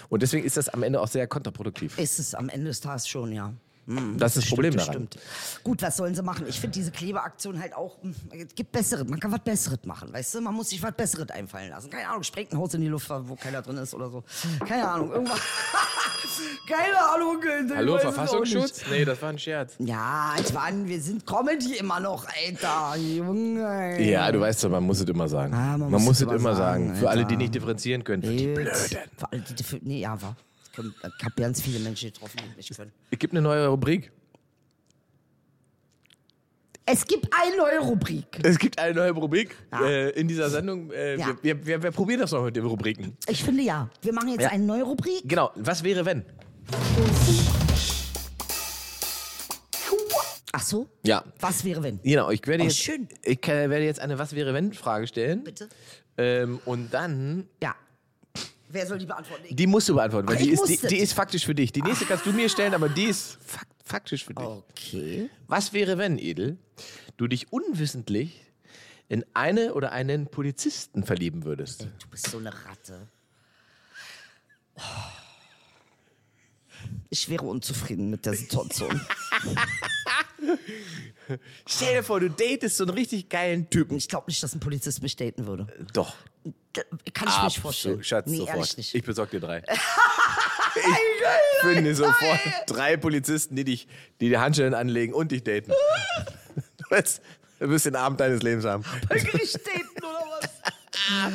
[0.10, 1.98] Und deswegen ist das am Ende auch sehr kontraproduktiv.
[1.98, 3.54] Ist es am Ende des Tages schon, ja.
[4.18, 4.94] Das ist das Problem daran.
[4.94, 5.18] Stimmt.
[5.64, 6.46] Gut, was sollen sie machen?
[6.48, 10.12] Ich finde diese Klebeaktion halt auch, hm, es gibt bessere, man kann was Besseres machen,
[10.12, 10.42] weißt du?
[10.42, 11.90] Man muss sich was Besseres einfallen lassen.
[11.90, 14.24] Keine Ahnung, sprengt ein Haus in die Luft, wo keiner drin ist oder so.
[14.66, 15.40] Keine Ahnung, irgendwas.
[16.68, 17.38] Keine Ahnung.
[17.76, 18.84] Hallo, Verfassungsschutz?
[18.90, 19.76] Nee, das war ein Scherz.
[19.80, 22.96] Ja, ich waren, wir sind Comedy immer noch, Alter.
[22.98, 24.02] Junge.
[24.02, 25.54] Ja, du weißt doch, man muss es immer sagen.
[25.54, 26.96] Ah, man, man muss es immer sagen, sagen.
[26.96, 28.24] Für alle, die nicht differenzieren können.
[28.24, 28.48] Für die.
[28.48, 28.74] Blöden.
[28.74, 30.36] Für alle, die, die, nee, ja, war.
[30.76, 32.92] Ich habe ganz viele Menschen getroffen, die nicht können.
[33.12, 34.12] Es gibt eine neue Rubrik.
[36.86, 38.26] Es gibt eine neue Rubrik.
[38.44, 39.86] Es gibt eine neue Rubrik Ja.
[39.86, 40.92] äh, in dieser Sendung.
[40.92, 41.38] Äh, Ja.
[41.42, 43.16] wir, wir, wir, probieren das noch mit den Rubriken.
[43.28, 43.90] Ich finde ja.
[44.02, 44.50] Wir machen jetzt Ja.
[44.50, 45.22] eine neue Rubrik.
[45.24, 46.26] Genau, was wäre wenn?
[50.56, 50.88] Ach so?
[51.04, 51.24] Ja.
[51.40, 52.00] Was wäre wenn?
[52.04, 53.08] Genau, ich werde Oh, jetzt, schön.
[53.24, 55.44] Ich werde jetzt eine Was wäre wenn Frage stellen.
[55.44, 55.70] Bitte?
[56.18, 57.76] Ähm, und dann, Ja.
[58.74, 59.44] Wer soll die beantworten?
[59.48, 59.56] Ich.
[59.56, 61.72] die musst du beantworten, weil die ist, die, die ist faktisch für dich.
[61.72, 64.46] Die nächste kannst du mir stellen, aber die ist fak faktisch für dich.
[64.46, 65.30] Okay.
[65.48, 66.58] Was wäre, wenn, Edel,
[67.18, 68.42] du dich unwissentlich
[69.10, 71.88] in eine oder einen Polizisten verlieben würdest?
[72.02, 73.08] Du bist so eine Ratte.
[74.76, 74.82] Oh.
[77.10, 79.00] Ich wäre unzufrieden mit der Situation.
[81.68, 83.98] Stell dir vor, du datest so einen richtig geilen Typen.
[83.98, 85.68] Ich glaube nicht, dass ein Polizist mich daten würde.
[85.94, 86.16] Doch.
[86.74, 88.04] Kann ich mir nicht vorstellen.
[88.04, 88.56] Schatz, nee, sofort.
[88.56, 88.96] ehrlich nicht.
[88.96, 89.64] Ich besorg dir drei.
[90.76, 93.88] ich finde sofort drei Polizisten, die dich,
[94.20, 95.72] die dir Handschellen anlegen und dich daten.
[96.78, 97.22] Du wirst,
[97.60, 98.84] du wirst den Abend deines Lebens haben.
[99.10, 99.93] Gericht daten?
[101.10, 101.30] Ah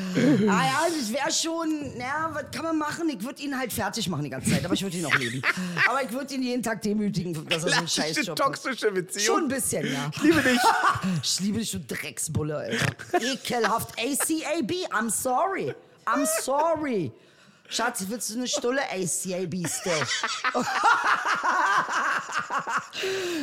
[0.46, 3.08] ja, das wäre schon, ja, was kann man machen?
[3.08, 5.42] Ich würde ihn halt fertig machen die ganze Zeit, aber ich würde ihn auch lieben.
[5.88, 8.46] Aber ich würde ihn jeden Tag demütigen, dass er so einen Klassische Scheißjob hat.
[8.46, 9.24] toxische Beziehung.
[9.26, 10.10] Schon ein bisschen, ja.
[10.14, 10.60] Ich liebe dich.
[11.22, 12.86] Ich liebe dich, du Drecksbulle, Alter.
[13.20, 13.98] Ekelhaft.
[13.98, 15.74] ACAB, I'm sorry.
[16.06, 17.12] I'm sorry.
[17.70, 19.92] Schatz, willst du eine Stulle ACAB still?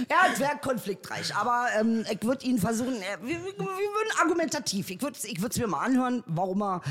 [0.10, 4.90] ja, es wäre konfliktreich, aber ähm, ich würde ihn versuchen, äh, wir, wir, würden argumentativ,
[4.90, 6.82] ich würde ich es mir mal anhören, warum er,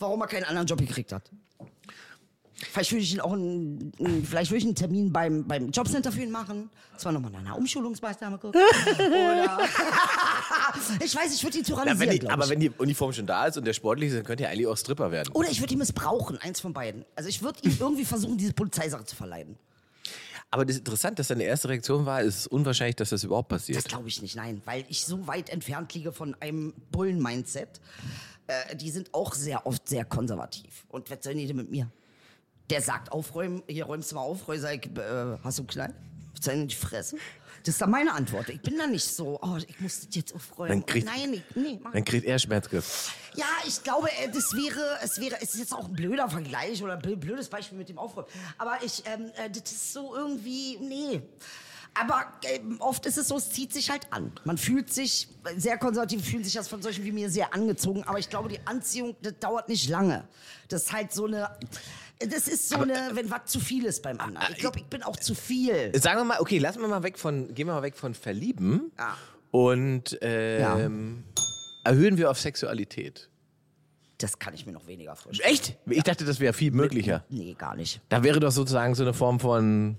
[0.00, 1.30] warum er keinen anderen Job gekriegt hat.
[2.70, 6.12] Vielleicht würde ich ihn auch einen, einen- vielleicht würde ich einen Termin beim, beim Jobcenter
[6.12, 6.70] für ihn machen.
[6.96, 8.60] Zwar nochmal nach einer Umschulungsmaßnahme gucken.
[8.98, 9.58] Oder
[11.04, 13.46] ich weiß, ich würde ihn Ja, wenn tyrannisieren, die, aber wenn die Uniform schon da
[13.46, 15.30] ist und der sportlich ist, dann könnte er eigentlich auch Stripper werden.
[15.34, 17.04] Oder ich würde ihn missbrauchen, eins von beiden.
[17.16, 19.56] Also ich würde ihm irgendwie versuchen, diese Polizeisache zu verleiden.
[20.50, 23.50] Aber das ist interessant, dass deine erste Reaktion war, es ist unwahrscheinlich, dass das überhaupt
[23.52, 23.88] Das passiert.
[23.88, 27.80] glaube ich nicht, nein, weil ich so weit entfernt liege von einem Bullen-Mindset.
[28.48, 30.84] Äh, die sind auch sehr oft sehr konservativ.
[30.90, 31.88] Und was sollen die denn mit mir?
[32.70, 35.94] Der sagt, aufräumen, hier räumst du mal auf, sag ich, äh, hast du einen Knall?
[36.40, 37.16] Zeig in die Fresse.
[37.64, 38.48] Das ist dann meine Antwort.
[38.48, 40.70] Ich bin da nicht so, oh, ich muss das jetzt aufräumen.
[40.80, 43.14] Dann kriegt- Nein, ich, nee, mach Dann kriegt er Schmerzgriff.
[43.36, 46.82] Ja, ich glaube, äh, das wäre, es wäre, es ist jetzt auch ein blöder Vergleich
[46.82, 48.26] oder ein bl- blödes Beispiel mit dem Aufräumen.
[48.58, 51.22] Aber ich, ähm, äh, das ist so irgendwie, nee.
[51.94, 54.32] Aber ähm, oft ist es so, es zieht sich halt an.
[54.44, 58.02] Man fühlt sich, sehr konservativ fühlen sich das von solchen wie mir sehr angezogen.
[58.04, 60.26] Aber ich glaube, die Anziehung, das dauert nicht lange.
[60.68, 61.54] Das ist halt so eine,
[62.30, 64.46] das ist so eine, wenn was zu viel ist beim anderen.
[64.52, 65.92] Ich glaube, ich bin auch zu viel.
[65.98, 68.90] Sagen wir mal, okay, lassen wir mal weg von, gehen wir mal weg von Verlieben
[68.98, 69.16] Ja.
[69.50, 71.24] und ähm,
[71.84, 73.28] erhöhen wir auf Sexualität.
[74.18, 75.52] Das kann ich mir noch weniger vorstellen.
[75.52, 75.76] Echt?
[75.86, 77.24] Ich dachte, das wäre viel möglicher.
[77.28, 78.00] Nee, gar nicht.
[78.08, 79.96] Da wäre doch sozusagen so eine Form von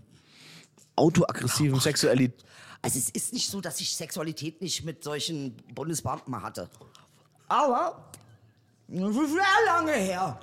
[0.96, 2.44] autoaggressiven Sexualität.
[2.82, 6.70] Also es ist nicht so, dass ich Sexualität nicht mit solchen Bundesbeamten mal hatte.
[7.48, 8.12] Aber
[8.88, 10.40] das ist sehr lange her.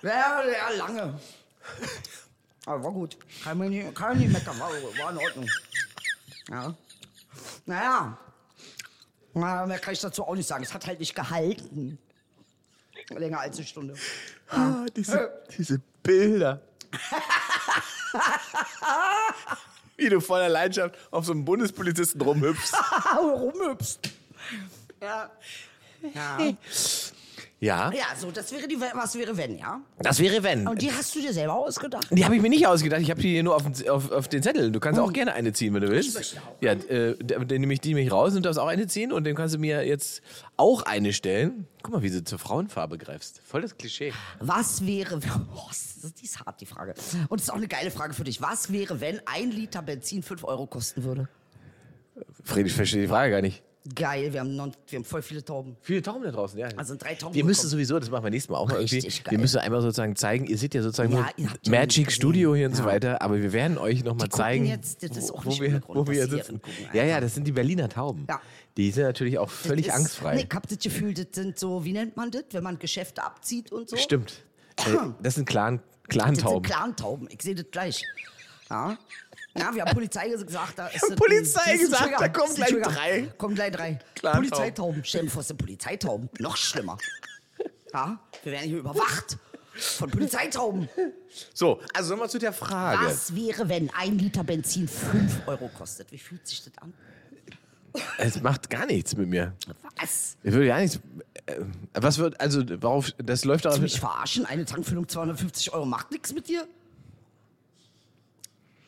[0.00, 1.20] Sehr, sehr lange.
[2.66, 3.16] Aber war gut.
[3.42, 4.58] Kann man nicht, kann nicht meckern.
[4.58, 5.48] War, war in Ordnung.
[6.48, 6.74] Ja.
[7.66, 8.18] Naja.
[9.34, 10.62] Na, mehr kann ich dazu auch nicht sagen.
[10.62, 11.98] Es hat halt nicht gehalten.
[13.10, 13.94] Länger als eine Stunde.
[14.48, 16.60] Ah, diese, diese Bilder.
[19.96, 22.74] Wie du voller Leidenschaft auf so einem Bundespolizisten rumhüpfst.
[23.18, 24.00] Rumhüpst.
[25.00, 25.30] Ja.
[26.14, 26.38] Ja.
[27.62, 29.80] Ja, Ja, so, das wäre die, was wäre wenn, ja?
[30.00, 30.66] das wäre wenn.
[30.66, 32.08] Und die hast du dir selber ausgedacht?
[32.10, 33.00] Die habe ich mir nicht ausgedacht.
[33.00, 34.72] Ich habe die hier nur auf, den- auf, auf den Zettel.
[34.72, 36.12] Du kannst auch gerne eine ziehen, wenn du willst.
[36.14, 36.56] möchte auch.
[36.60, 39.36] Ja, äh, dann nehme ich die nämlich raus und darfst auch eine ziehen und dann
[39.36, 40.22] kannst du mir jetzt
[40.56, 41.68] auch eine stellen.
[41.84, 43.40] Guck mal, wie du zur Frauenfarbe greifst.
[43.44, 44.12] Voll das Klischee.
[44.40, 45.20] Was wäre,
[45.54, 46.94] oh, das ist, die ist hart, die Frage.
[47.28, 48.42] Und es ist auch eine geile Frage für dich.
[48.42, 51.28] Was wäre, wenn ein Liter Benzin 5 Euro kosten würde?
[52.42, 53.62] Friedrich, ich verstehe die Frage gar nicht.
[53.96, 55.76] Geil, wir haben, non, wir haben voll viele Tauben.
[55.82, 56.68] Viele Tauben da draußen, ja.
[56.76, 59.00] Also drei Tauben Wir müssen sowieso, das machen wir nächstes Mal auch mal irgendwie.
[59.00, 59.12] Geil.
[59.30, 62.10] Wir müssen einmal sozusagen zeigen, ihr seht ja sozusagen Ja, ja Magic gesehen.
[62.10, 62.88] Studio hier und so Ja.
[62.88, 66.06] weiter, aber wir werden euch nochmal zeigen, jetzt, das ist auch wo, nicht wir, wo
[66.06, 66.62] wir sitzen.
[66.62, 68.24] gucken, ja, ja, das sind die Berliner Tauben.
[68.28, 68.40] Ja.
[68.76, 70.36] Die sind natürlich auch völlig ist- angstfrei.
[70.36, 73.24] Nee, ich hab das Gefühl, das sind so, wie nennt man das, wenn man Geschäfte
[73.24, 73.96] abzieht und so?
[73.96, 74.44] Stimmt.
[74.76, 76.62] Äh, Das sind Clan, Das sind Clan-Tauben.
[76.62, 77.28] Clantauben.
[77.32, 78.00] Ich sehe das gleich.
[78.70, 78.96] Ja.
[79.58, 83.22] Ja, wir haben Polizei gesagt, da ist Polizei ein gesagt, Trigger, da kommen gleich drei.
[83.36, 83.98] Kommen gleich drei.
[84.14, 85.02] Klar, Polizeitauben.
[85.04, 86.30] Stell dir vor, es sind Polizeitauben.
[86.38, 86.96] Noch schlimmer.
[87.92, 89.36] Ja, wir werden hier überwacht
[89.74, 90.88] von Polizeitauben.
[91.52, 93.04] So, also nochmal zu der Frage.
[93.04, 96.10] Was wäre, wenn ein Liter Benzin 5 Euro kostet?
[96.12, 96.94] Wie fühlt sich das an?
[98.16, 99.54] Es macht gar nichts mit mir.
[100.00, 100.36] Was?
[100.42, 100.98] Ich würde gar nichts.
[101.44, 101.56] äh,
[101.92, 103.80] Was wird, also, worauf, das läuft darauf.
[103.80, 104.46] Mich verarschen?
[104.46, 106.66] Eine Tankfüllung 250 Euro macht nichts mit dir?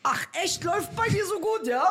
[0.07, 0.63] Ach, echt?
[0.63, 1.83] Läuft bei dir so gut, ja?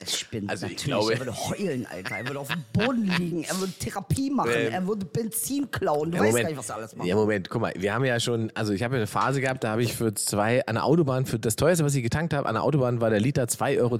[0.00, 0.94] Es spinnt Also ich natürlich.
[0.94, 2.16] glaube- er würde heulen, Alter.
[2.18, 3.42] Er würde auf dem Boden liegen.
[3.44, 4.50] Er würde Therapie machen.
[4.54, 6.12] Ähm, er würde Benzin klauen.
[6.12, 7.08] Du Ja, weißt gar nicht, was er alles macht.
[7.08, 9.64] Ja, Moment, guck mal, wir haben ja schon, also ich habe ja eine Phase gehabt,
[9.64, 12.46] da habe ich für zwei, an der Autobahn, für das teuerste, was ich getankt habe,
[12.48, 13.98] an der Autobahn war der Liter 2,32 Euro.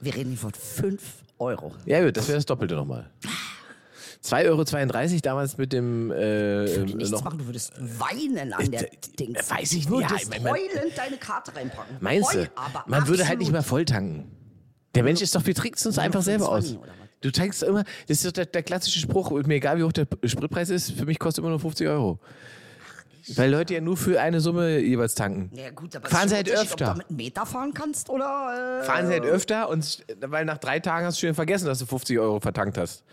[0.00, 1.02] Wir reden hier von 5
[1.38, 1.72] Euro.
[1.86, 3.08] Ja, gut, das wäre das Doppelte nochmal.
[4.22, 4.46] 2,32
[5.14, 7.38] Euro damals mit dem, äh, Ich würde nichts noch, machen.
[7.38, 9.50] Du würdest weinen an der Äh, Dings.
[9.50, 10.10] weiß ich du nicht.
[10.10, 11.96] Ja, ich mein- heulend deine Karte reinpacken.
[12.00, 12.38] Meinst du?
[12.40, 13.38] Heul, aber Man würde halt absolut.
[13.40, 14.30] nicht mehr voll tanken.
[14.94, 16.66] Der Mensch ist doch, wir trinken es uns einfach selber aus.
[16.70, 17.08] 25 oder was?
[17.20, 20.06] Du tankst immer, das ist doch der, der klassische Spruch, mir egal wie hoch der
[20.24, 22.18] Spritpreis ist, für mich kostet immer nur 50 Euro.
[23.34, 25.50] Weil Leute ja nur für eine Summe jeweils tanken.
[25.54, 26.88] Ja, gut, aber Fahren Sie halt öfter.
[26.88, 28.80] Ob du mit Meter fahren kannst oder.
[28.80, 31.78] Äh, Fahren sie halt öfter und weil nach drei Tagen hast du schon vergessen, dass
[31.80, 33.04] du 50 Euro vertankt hast.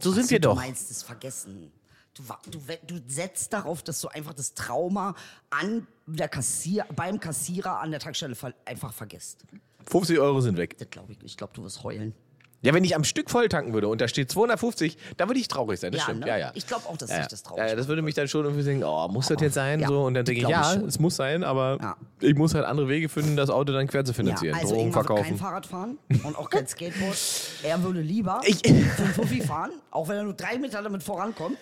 [0.00, 0.56] So sind wir du doch.
[0.56, 1.72] meinst es vergessen.
[2.14, 5.14] Du, du, du setzt darauf, dass du einfach das Trauma
[5.50, 8.34] an der Kassier, beim Kassierer an der Tankstelle
[8.64, 9.44] einfach vergisst.
[9.86, 10.76] 50 Euro sind weg.
[10.78, 11.30] Das glaube ich nicht.
[11.32, 12.14] Ich glaube, du wirst heulen.
[12.60, 15.46] Ja, wenn ich am Stück voll tanken würde und da steht 250, da würde ich
[15.46, 15.92] traurig sein.
[15.92, 16.20] Das Ja, stimmt.
[16.20, 16.26] ne?
[16.28, 16.50] Ja, ja.
[16.54, 18.64] Ich glaube auch, dass ja, sich das traurig ja, das würde mich dann schon irgendwie
[18.64, 19.78] denken, oh, muss das jetzt sein?
[19.78, 22.64] Ja, so, und dann denke ich, ich ja, es muss sein, aber ich muss halt
[22.64, 24.56] andere Wege finden, das Auto dann quer zu finanzieren.
[24.56, 25.22] Ja, also Drogen verkaufen.
[25.22, 27.16] kein Fahrrad fahren und auch kein Skateboard.
[27.62, 28.68] Er würde lieber Ich- für
[29.02, 31.56] einen Fuffi fahren, auch wenn er nur drei Meter damit vorankommt.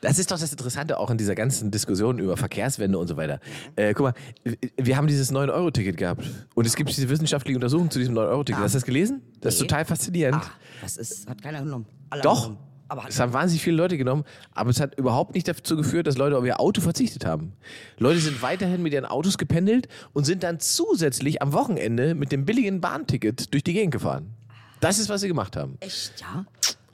[0.00, 3.38] Das ist doch das Interessante auch in dieser ganzen Diskussion über Verkehrswende und so weiter.
[3.76, 6.24] Äh, guck mal, wir haben dieses 9-Euro-Ticket gehabt.
[6.54, 8.58] Und es gibt diese wissenschaftliche Untersuchung zu diesem 9-Euro-Ticket.
[8.58, 8.64] Ja.
[8.64, 9.20] Hast du das gelesen?
[9.40, 9.66] Das ist Nee.
[9.66, 10.36] total faszinierend.
[10.42, 11.86] Ah, das ist, hat keiner genommen.
[12.08, 12.44] Alle Doch.
[12.44, 12.58] genommen.
[12.88, 16.16] Aber Es haben wahnsinnig viele Leute genommen, aber es hat überhaupt nicht dazu geführt, dass
[16.18, 17.52] Leute auf ihr Auto verzichtet haben.
[17.98, 22.44] Leute sind weiterhin mit ihren Autos gependelt und sind dann zusätzlich am Wochenende mit dem
[22.44, 24.34] billigen Bahnticket durch die Gegend gefahren.
[24.80, 25.76] Das ist, was sie gemacht haben.
[25.78, 26.44] echt, ja.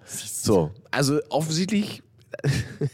[0.05, 2.03] So, also offensichtlich,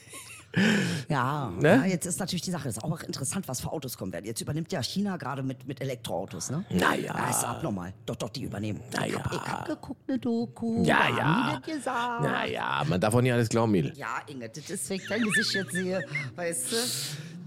[1.09, 1.69] Ja, Ne?
[1.77, 4.27] ja, jetzt ist natürlich die Sache, ist auch interessant, was für Autos kommen werden.
[4.27, 6.63] Jetzt übernimmt ja China gerade mit, mit Elektroautos, ne?
[6.69, 7.15] Naja.
[7.17, 7.95] Ja, ist abnormal.
[8.05, 8.83] Doch, doch, die übernehmen.
[8.93, 10.83] Na ich, hab, ich hab geguckt, eine Doku.
[10.85, 11.61] ja, ja.
[11.65, 12.23] das gesagt?
[12.25, 13.95] Naja, man darf auch nicht alles glauben, Mädel.
[13.97, 16.05] Ja, Inge, das ist, wenn ich dein Gesicht jetzt sehe,
[16.37, 16.77] weißt du?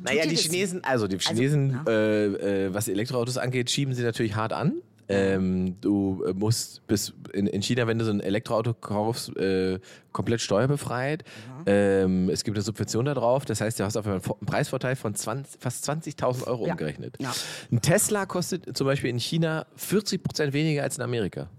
[0.02, 1.92] Naja, die das- Chinesen, also die Chinesen, ja.
[1.92, 4.82] äh, äh, was Elektroautos angeht, schieben sie natürlich hart an.
[5.08, 9.80] Ähm, du äh, musst bis in, in China, wenn du so ein Elektroauto kaufst, äh,
[10.12, 11.24] komplett steuerbefreit.
[11.68, 14.96] Ähm, es gibt eine Subvention da drauf, das heißt, du hast auf einmal einen Preisvorteil
[14.96, 16.72] von 20, fast 20.000 Euro Ja.
[16.72, 17.18] umgerechnet.
[17.20, 17.34] Ja.
[17.72, 21.50] Ein Tesla kostet zum Beispiel in China 40 Prozent weniger als in Amerika.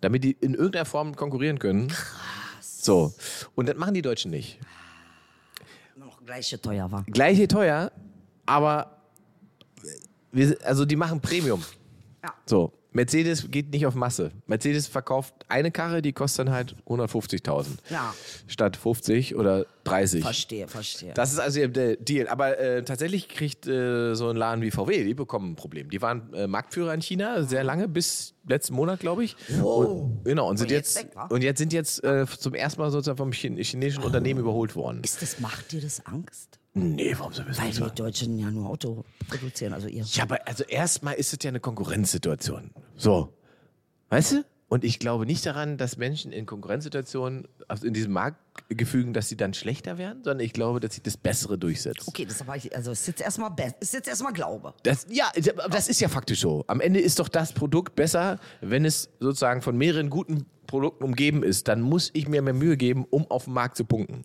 [0.00, 1.88] Damit die in irgendeiner Form konkurrieren können.
[1.88, 2.82] Krass.
[2.84, 3.12] So.
[3.56, 4.60] Und das machen die Deutschen nicht.
[5.96, 7.02] Noch gleiche teuer war.
[7.04, 7.90] gleiche teuer,
[8.46, 8.96] aber
[10.30, 11.64] wir, also die machen Premium.
[12.22, 12.34] Ja.
[12.46, 14.32] So, Mercedes geht nicht auf Masse.
[14.46, 18.14] Mercedes verkauft eine Karre, die kostet dann halt 150.000 Ja.
[18.46, 20.22] statt 50 oder 30.
[20.22, 21.12] Verstehe, verstehe.
[21.14, 22.26] Das ist also der Deal.
[22.28, 25.90] Aber äh, tatsächlich kriegt äh, so ein Laden wie VW, die bekommen ein Problem.
[25.90, 29.36] Die waren äh, Marktführer in China sehr lange, bis letzten Monat, glaube ich.
[29.62, 32.80] Und, genau, und sind Und jetzt jetzt, weg, und jetzt sind jetzt äh, zum ersten
[32.80, 35.02] Mal sozusagen vom Chin chinesischen Unternehmen überholt worden.
[35.04, 36.57] ist das, macht dir das Angst?
[36.74, 40.04] Nee, warum soll das Weil die Deutschen ja nur Auto produzieren, also ihr.
[40.04, 42.70] Ja, aber also erstmal ist es ja eine Konkurrenzsituation.
[42.96, 43.32] So.
[44.10, 44.44] Weißt du?
[44.68, 49.36] Und ich glaube nicht daran, dass Menschen in Konkurrenzsituationen, also in diesem Marktgefügen, dass sie
[49.36, 52.06] dann schlechter werden, sondern ich glaube, dass sich das Bessere durchsetzt.
[52.06, 53.50] Okay, das aber ich, also ist jetzt erstmal
[53.80, 54.74] ist jetzt erstmal Glaube.
[54.82, 55.30] Das, ja,
[55.70, 56.64] das ist ja faktisch so.
[56.66, 61.42] Am Ende ist doch das Produkt besser, wenn es sozusagen von mehreren guten Produkten umgeben
[61.42, 61.66] ist.
[61.66, 64.22] Dann muss ich mir mehr Mühe geben, um auf dem Markt zu punkten.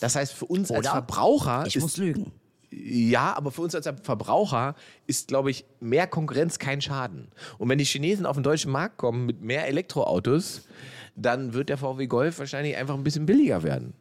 [0.00, 2.32] Das heißt, für uns als Oder Verbraucher Ich ist muss lügen.
[2.70, 4.74] ja, aber für uns als Verbraucher
[5.06, 7.28] ist, glaube ich, mehr Konkurrenz kein Schaden.
[7.56, 10.68] Und wenn die Chinesen auf den deutschen Markt kommen mit mehr Elektroautos,
[11.16, 13.94] dann wird der VW Golf wahrscheinlich einfach ein bisschen billiger werden.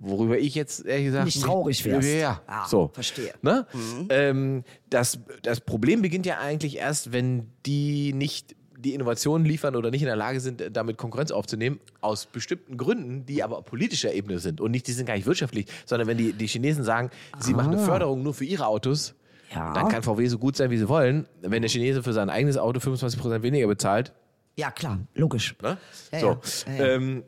[0.00, 2.08] Worüber ich jetzt ehrlich gesagt Nicht traurig wärst.
[2.08, 2.90] Ja, Ja, so.
[2.92, 3.32] verstehe.
[3.42, 3.66] Ne?
[4.10, 9.90] Ähm, das, das Problem beginnt ja eigentlich erst, wenn die nicht die Innovationen liefern oder
[9.90, 14.12] nicht in der Lage sind, damit Konkurrenz aufzunehmen, aus bestimmten Gründen, die aber auf politischer
[14.12, 17.10] Ebene sind und nicht, die sind gar nicht wirtschaftlich, sondern wenn die, die Chinesen sagen,
[17.40, 19.14] sie machen eine Förderung nur für ihre Autos,
[19.54, 19.72] Ja.
[19.72, 21.26] dann kann VW so gut sein, wie sie wollen.
[21.42, 24.12] Wenn der Chinese für sein eigenes Auto 25% weniger bezahlt,
[24.56, 25.54] Ja, klar, logisch.
[25.62, 25.76] Ne?
[26.12, 26.38] Ja, so.
[26.66, 26.84] ja.
[26.86, 27.22] Ähm,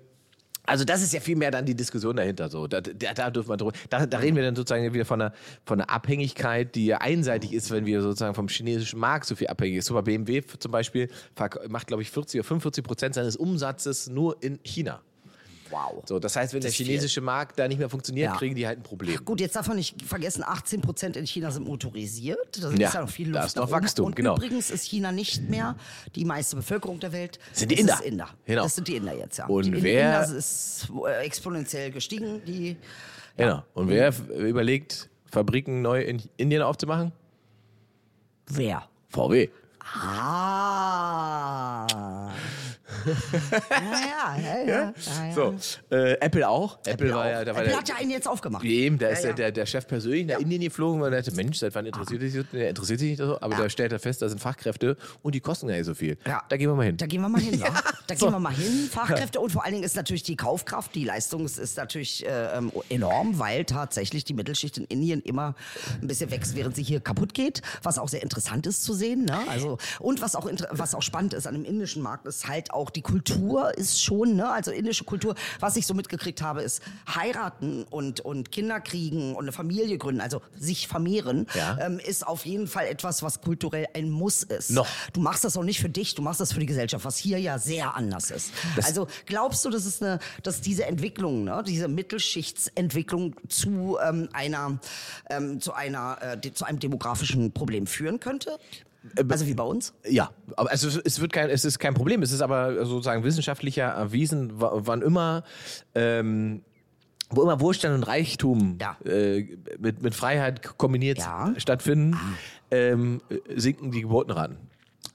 [0.70, 2.48] Also das ist ja viel mehr dann die Diskussion dahinter.
[2.48, 2.68] So.
[2.68, 3.72] Da, da, da dürfen wir drüber.
[3.88, 5.32] Da, da reden wir dann sozusagen wieder von einer,
[5.64, 9.82] von einer Abhängigkeit, die einseitig ist, wenn wir sozusagen vom chinesischen Markt so viel abhängig
[9.82, 9.88] sind.
[9.88, 11.10] Super BMW zum Beispiel
[11.68, 15.00] macht, glaube ich, 40 oder 45 Prozent seines Umsatzes nur in China.
[15.70, 16.02] Wow.
[16.06, 16.86] So, das heißt, wenn der ist viel.
[16.86, 18.36] chinesische Markt da nicht mehr funktioniert, Ja.
[18.36, 19.24] kriegen die halt ein Problem.
[19.24, 22.60] Gut, jetzt darf man nicht vergessen, 18 Prozent in China sind motorisiert.
[22.60, 23.70] Da Ja, ist ja noch viel Luft da ist noch.
[23.70, 24.36] Wachstum, Und genau.
[24.36, 25.76] übrigens ist China nicht mehr
[26.16, 27.38] die meiste Bevölkerung der Welt.
[27.52, 27.94] Sind die Das Inder.
[27.94, 28.28] Ist Inder.
[28.46, 28.62] Genau.
[28.64, 29.46] Das sind die Inder jetzt, ja.
[29.46, 30.88] Und die wer- Inder ist
[31.22, 32.42] exponentiell gestiegen.
[32.44, 32.76] Die,
[33.36, 33.62] Genau.
[33.74, 37.12] Und wer überlegt, Fabriken neu in Indien aufzumachen?
[38.48, 38.88] wer?
[39.08, 39.48] VW.
[41.00, 41.86] Ah.
[43.70, 44.92] Ja, ja, ja, ja,
[45.26, 45.32] ja.
[45.34, 45.54] So,
[45.90, 46.78] äh, Apple auch.
[46.86, 47.30] Apple, war auch.
[47.30, 48.64] ja, da war Apple der, hat ja einen jetzt aufgemacht.
[48.64, 51.74] Eben, da ist Ja, Der, der, Chef persönlich nach Indien geflogen und dachte, Mensch, seit
[51.74, 52.44] wann interessiert sich das?
[52.52, 53.62] Interessiert sich nicht so, aber Ja.
[53.62, 56.16] da stellt er fest, da sind Fachkräfte und die kosten gar nicht so viel.
[56.26, 56.42] Ja.
[56.48, 56.96] Da gehen wir mal hin.
[56.96, 57.68] Da gehen wir mal hin, wa?
[58.06, 58.26] Da so.
[58.26, 58.88] gehen wir mal hin.
[58.90, 62.72] Fachkräfte und vor allen Dingen ist natürlich die Kaufkraft, die Leistung ist, natürlich äh, ähm,
[62.88, 65.54] enorm, weil tatsächlich die Mittelschicht in Indien immer
[66.00, 69.24] ein bisschen wächst, während sie hier kaputt geht, was auch sehr interessant ist zu sehen.
[69.24, 69.38] Ne?
[69.48, 72.79] Also, und was auch, was auch spannend ist an dem indischen Markt, ist halt auch
[72.88, 74.50] die Kultur ist schon, ne?
[74.50, 76.80] also indische Kultur, was ich so mitgekriegt habe, ist
[77.14, 81.76] heiraten und, und Kinder kriegen und eine Familie gründen, also sich vermehren, Ja.
[81.78, 84.70] ähm, ist auf jeden Fall etwas, was kulturell ein Muss ist.
[84.70, 84.86] Noch.
[85.12, 87.38] Du machst das auch nicht für dich, du machst das für die Gesellschaft, was hier
[87.38, 88.52] ja sehr anders ist.
[88.82, 94.78] also glaubst du, dass es eine, dass diese Entwicklung, ne, diese Mittelschichtsentwicklung zu ähm, einer,
[95.28, 98.58] ähm, zu einer, äh, zu einem demografischen Problem führen könnte?
[99.28, 99.94] Also wie bei uns?
[100.08, 102.22] Ja, aber also es- wird kein, es ist kein Problem.
[102.22, 105.42] Es ist aber sozusagen wissenschaftlicher erwiesen, wa- wann immer,
[105.94, 106.62] ähm,
[107.30, 108.96] wo immer Wohlstand und Reichtum Ja.
[109.04, 111.52] äh, mit, mit Freiheit kombiniert Ja.
[111.56, 112.18] stattfinden,
[112.70, 114.58] ähm, äh, sinken die Geburtenraten.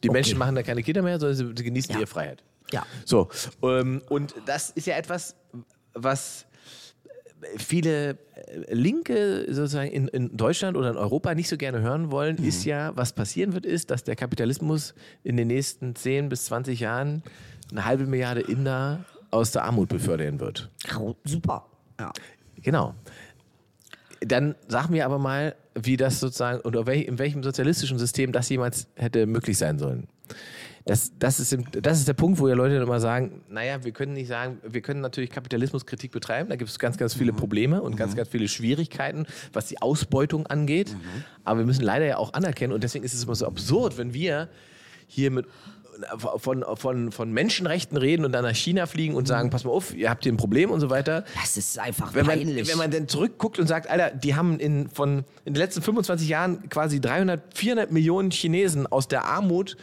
[0.03, 1.99] Die Menschen machen da keine Kinder mehr, sondern sie, sie genießen Ja.
[1.99, 2.43] ihre Freiheit.
[2.71, 2.83] Ja.
[3.05, 3.29] So,
[3.63, 5.35] ähm, und das ist ja etwas,
[5.93, 6.45] was
[7.57, 12.37] viele äh, Linke sozusagen in, in Deutschland oder in Europa nicht so gerne hören wollen,
[12.39, 12.47] Mhm.
[12.47, 16.79] ist ja, was passieren wird, ist, dass der Kapitalismus in den nächsten 10 bis 20
[16.79, 17.23] Jahren
[17.71, 20.69] eine halbe Milliarde Inder aus der Armut befördern wird.
[21.23, 21.65] Super.
[21.99, 22.11] Ja.
[22.61, 22.95] Genau.
[24.21, 28.87] Dann sag mir aber mal, wie das sozusagen, wel, in welchem sozialistischen System das jemals
[28.95, 30.07] hätte möglich sein sollen.
[30.87, 33.83] Das, das, ist, im- das ist der Punkt, wo ja Leute dann immer sagen, naja,
[33.83, 37.33] wir können nicht sagen, wir können natürlich Kapitalismuskritik betreiben, da gibt es ganz, ganz viele
[37.33, 40.95] Probleme und ganz, ganz viele Schwierigkeiten, was die Ausbeutung angeht.
[41.43, 44.13] Aber wir müssen leider ja auch anerkennen, und deswegen ist es immer so absurd, wenn
[44.13, 44.47] wir
[45.07, 45.47] hier mit
[46.17, 49.95] von, von, von Menschenrechten reden und dann nach China fliegen und sagen, pass mal auf,
[49.95, 51.23] ihr habt hier ein Problem und so weiter.
[51.41, 52.69] Das ist einfach wenn man, peinlich.
[52.69, 56.27] wenn man dann zurückguckt und sagt, Alter, die haben in, von, in den letzten 25
[56.27, 59.77] Jahren quasi 300, 400 Millionen Chinesen aus der Armut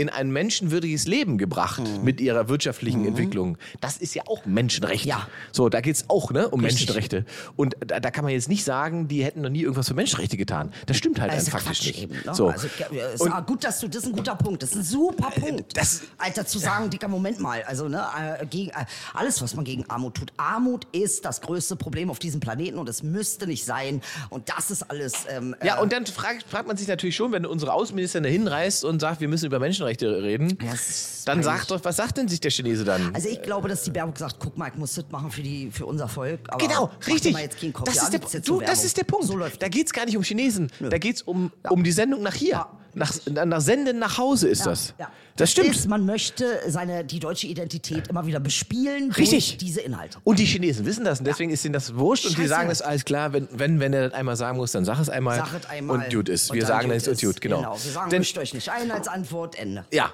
[0.00, 2.04] in ein menschenwürdiges Leben gebracht Mhm.
[2.04, 3.58] mit ihrer wirtschaftlichen Entwicklung.
[3.80, 5.04] Das ist ja auch Menschenrecht.
[5.04, 5.28] Ja.
[5.52, 6.86] So, da geht es auch ne, um Richtig.
[6.88, 7.24] Menschenrechte.
[7.56, 10.36] Und da, da kann man jetzt nicht sagen, die hätten noch nie irgendwas für Menschenrechte
[10.36, 10.72] getan.
[10.86, 12.02] Das stimmt halt Das ist ja faktisch Quatsch nicht.
[12.02, 12.14] eben.
[12.24, 12.34] Ne?
[12.34, 12.48] So.
[12.48, 12.86] Also, ja,
[13.18, 14.62] Und- ah, gut, dass du, das ist ein guter Punkt.
[14.62, 15.76] Das ist ein super Punkt.
[15.76, 17.62] das- Alter, zu sagen, dicker, Moment mal.
[17.64, 18.02] Also, ne,
[18.40, 18.84] äh, gegen, äh,
[19.14, 20.32] alles, was man gegen Armut tut.
[20.36, 24.00] Armut ist das größte Problem auf diesem Planeten und es müsste nicht sein.
[24.30, 25.26] Und das ist alles.
[25.28, 28.84] Ähm, Ja, äh, und dann fragt, fragt man sich natürlich schon, wenn unsere Außenministerin hinreist
[28.84, 32.16] und sagt, wir müssen über Menschenrechte reden, Ja, das ist dann sagt doch, was sagt
[32.16, 33.14] denn sich der Chinese dann?
[33.14, 35.70] Also ich glaube, dass die Baerbock sagt, guck mal, ich muss das machen für, die,
[35.70, 36.40] für unser Volk.
[36.58, 37.36] Genau, richtig.
[37.84, 39.26] Das, Ja, ist der, du, das ist der Punkt.
[39.26, 40.70] So da geht es gar nicht um Chinesen.
[40.80, 41.70] Da geht es um, Ja.
[41.70, 42.50] um die Sendung nach hier.
[42.50, 42.78] Ja.
[42.94, 44.94] Nach, nach Senden nach Hause ist das.
[44.98, 45.10] Ja.
[45.36, 45.68] Das stimmt.
[45.70, 49.48] Ist, man möchte seine, die deutsche Identität immer wieder bespielen Richtig.
[49.50, 50.18] durch diese Inhalte.
[50.24, 52.48] Und die Chinesen wissen das und deswegen ist ihnen das wurscht und die Scheiße.
[52.48, 53.32] sagen das alles klar.
[53.32, 55.38] Wenn, wenn, wenn er das einmal sagen muss, dann sag es einmal.
[55.38, 55.98] Sag es einmal.
[56.04, 56.50] Und gut ist.
[56.50, 57.58] und Wir sagen das ist gut, genau.
[57.58, 59.84] Genau, wir sagen, Denn- mischt euch nicht ein als Antwort, Ende.
[59.92, 60.12] Ja.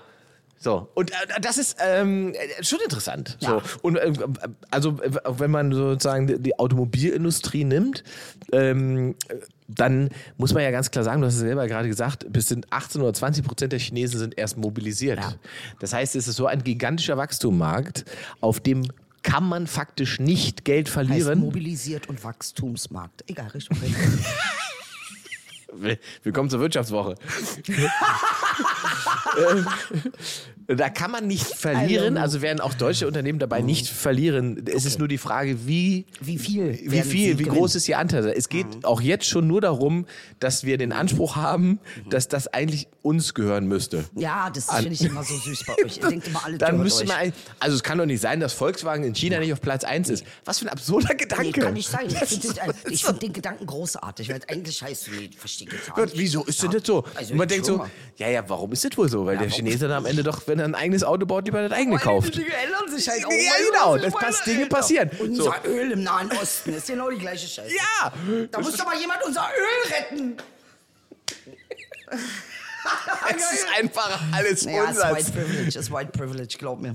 [0.58, 3.36] So, und äh, das ist ähm, äh, schon interessant.
[3.40, 3.50] Ja.
[3.50, 3.62] So.
[3.82, 4.10] Und äh,
[4.70, 8.02] also, äh, wenn man sozusagen die- Automobilindustrie nimmt,
[8.52, 9.34] ähm, äh,
[9.68, 12.72] dann muss man ja ganz klar sagen, du hast es selber gerade gesagt, bis sind
[12.72, 15.18] 18 oder 20 Prozent der Chinesen sind erst mobilisiert.
[15.18, 15.34] Ja.
[15.80, 18.04] Das heißt, es ist so ein gigantischer Wachstummarkt,
[18.40, 18.88] auf dem
[19.22, 21.40] kann man faktisch nicht Geld Heißt verlieren.
[21.40, 23.24] mobilisiert und Wachstumsmarkt.
[23.28, 23.76] Egal, Richtung.
[25.72, 27.16] Will- Willkommen zur Wirtschaftswoche.
[30.68, 34.64] Da kann man nicht verlieren, also werden auch deutsche Unternehmen dabei nicht verlieren.
[34.66, 38.26] Es ist nur die Frage, wie, Wie viel wie, viel, wie groß ist ihr Anteil.
[38.36, 40.06] Es geht auch jetzt schon nur darum,
[40.40, 41.78] dass wir den Anspruch haben,
[42.10, 44.04] dass das eigentlich uns gehören müsste.
[44.16, 45.96] Ja, das finde ich immer so süß bei euch.
[46.02, 47.08] Ihr denkt immer alle Dann müsste euch.
[47.08, 49.84] man, ein- also es kann doch nicht sein, dass Volkswagen in China nicht auf Platz
[49.84, 50.24] 1 ist.
[50.44, 51.44] Was für ein absurder Gedanke.
[51.44, 52.06] Nee, kann nicht sein.
[52.08, 55.94] Ich finde find den Gedanken großartig, weil eigentlich heißt du, nee, verstehe ich jetzt gar
[55.96, 56.18] Gott, nicht.
[56.18, 56.68] wieso ist Ja.
[56.68, 57.04] denn das so?
[57.14, 57.90] Also man denkt so, mal.
[58.16, 59.24] ja, ja, warum ist das wohl so?
[59.24, 59.52] Weil der warum?
[59.52, 62.34] Chinese dann am Ende doch, wenn er ein eigenes Auto baut, lieber das eigene kauft.
[62.34, 63.30] Die Dinge ändern sich halt auch.
[63.30, 65.10] Ja, genau, das passt- Dinge passieren.
[65.18, 65.46] Und So.
[65.46, 67.74] unser Öl im Nahen Osten ist genau die gleiche Scheiße.
[67.74, 68.12] Ja!
[68.50, 70.36] Da muss doch mal jemand unser Öl retten.
[73.28, 75.30] Es ist einfach alles Ja, ist White Unsatz.
[75.32, 76.94] Privilege, ist White Privilege, glaub mir.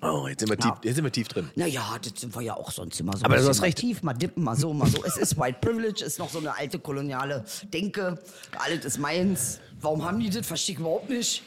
[0.00, 1.50] Oh, jetzt sind wir, tief, jetzt sind wir tief drin.
[1.56, 3.24] Naja, das sind wir ja auch sonst immer so.
[3.24, 3.78] Aber du hast mal recht.
[3.78, 5.02] Tief, mal dippen, mal so, mal so.
[5.04, 8.18] Es ist White Privilege, ist noch so eine alte koloniale Denke.
[8.56, 9.58] Alles ist meins.
[9.80, 10.46] Warum haben die das?
[10.46, 11.42] Verstehe ich überhaupt nicht.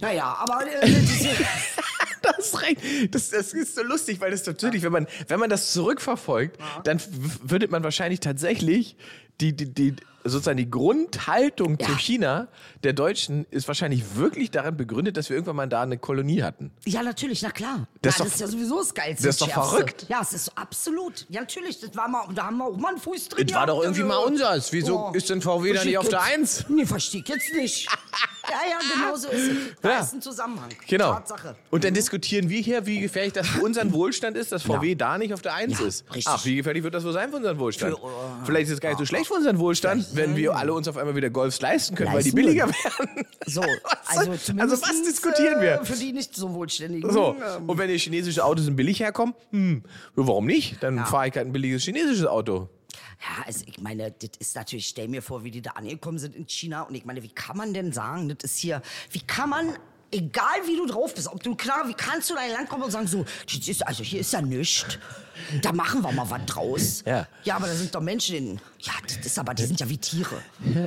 [0.00, 2.56] Naja, aber äh, Das ist.
[3.10, 7.00] Das, das ist so lustig, weil das natürlich, wenn man, wenn man das zurückverfolgt, dann
[7.42, 8.96] würde man wahrscheinlich tatsächlich
[9.42, 11.86] die, die, die, sozusagen die Grundhaltung Ja.
[11.88, 12.48] zu China
[12.82, 16.70] der Deutschen ist wahrscheinlich wirklich daran begründet, dass wir irgendwann mal da eine Kolonie hatten.
[16.86, 17.86] ja, natürlich, na klar.
[18.00, 19.26] Das ist ja, doch- das ist ja sowieso das Geilste.
[19.26, 19.70] das ist doch Schärfste.
[19.76, 20.06] verrückt.
[20.08, 21.26] Ja, es ist absolut.
[21.28, 23.46] Ja, natürlich, das war mal, da haben wir auch mal einen Fuß drin.
[23.46, 24.14] Das war doch irgendwie also.
[24.14, 24.72] mal unseres.
[24.72, 26.64] Wieso ist denn VW da nicht auf der Eins?
[26.68, 27.88] Nee, verstehe ich jetzt nicht.
[28.50, 29.56] ja, ja, genau so ist es.
[29.82, 30.00] Da Ja.
[30.00, 30.70] ist ein Zusammenhang.
[30.88, 31.12] Genau.
[31.12, 31.56] Tatsache.
[31.70, 35.18] Und dann diskutieren wir hier, wie gefährlich das für unseren Wohlstand ist, dass VW da
[35.18, 36.04] nicht auf der Eins Ja, ist.
[36.14, 36.26] richtig.
[36.28, 37.96] Ach, wie gefährlich wird das wohl sein für unseren Wohlstand?
[37.98, 40.72] Für, äh, Vielleicht ist es gar nicht so schlecht für unseren Wohlstand, wenn wir alle
[40.74, 43.26] uns auf einmal wieder Golfs leisten können, weil die Leisten billiger werden.
[43.46, 43.62] So,
[44.06, 45.80] also, also was diskutieren wir?
[45.80, 47.10] Äh, für die nicht so wohlständigen.
[47.10, 49.82] So, ähm, und wenn die chinesischen Autos in billig herkommen, hm,
[50.16, 50.82] ja, warum nicht?
[50.82, 51.04] Dann Ja.
[51.04, 52.68] fahre ich halt ein billiges chinesisches Auto.
[53.24, 56.36] Ja, also ich meine, das ist natürlich, stell mir vor, wie die da angekommen sind
[56.36, 56.82] in China.
[56.82, 59.78] Und ich meine, wie kann man denn sagen, das ist hier, wie kann man,
[60.10, 62.68] egal wie du drauf bist, ob du klar, wie kannst du da in ein Land
[62.68, 63.24] kommen und sagen, so,
[63.66, 64.98] ist, also hier ist ja nichts.
[65.62, 67.02] Da machen wir mal was draus.
[67.04, 67.26] Ja.
[67.42, 69.98] Ja, aber da sind doch Menschen, in, ja, das ist aber, die sind ja wie
[69.98, 70.36] Tiere.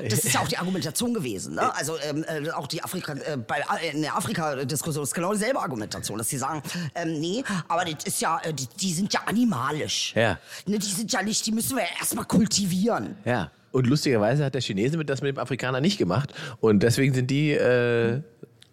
[0.09, 1.55] Das ist ja auch die Argumentation gewesen.
[1.55, 1.75] Ne?
[1.75, 5.59] Also ähm, äh, auch die Afrika, äh, bei, äh, in der Afrika-Diskussion ist genau dieselbe
[5.59, 6.63] Argumentation, dass sie sagen,
[6.95, 10.13] ähm, nee, aber das ist ja, äh, die, die sind ja animalisch.
[10.15, 10.39] Ja.
[10.65, 13.17] Ne, die sind ja nicht, die müssen wir ja erstmal kultivieren.
[13.25, 13.51] Ja.
[13.71, 16.33] Und lustigerweise hat der Chinese mit das mit dem Afrikaner nicht gemacht.
[16.61, 18.21] Und deswegen sind die äh,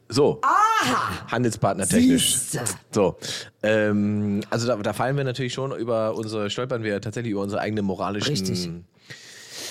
[0.09, 0.41] so.
[1.31, 2.39] Handelspartner technisch.
[2.93, 3.17] So.
[3.63, 7.61] Ähm, also da, da fallen wir natürlich schon über unsere, stolpern wir tatsächlich über unsere
[7.61, 8.31] eigene moralischen.
[8.31, 8.69] Richtig.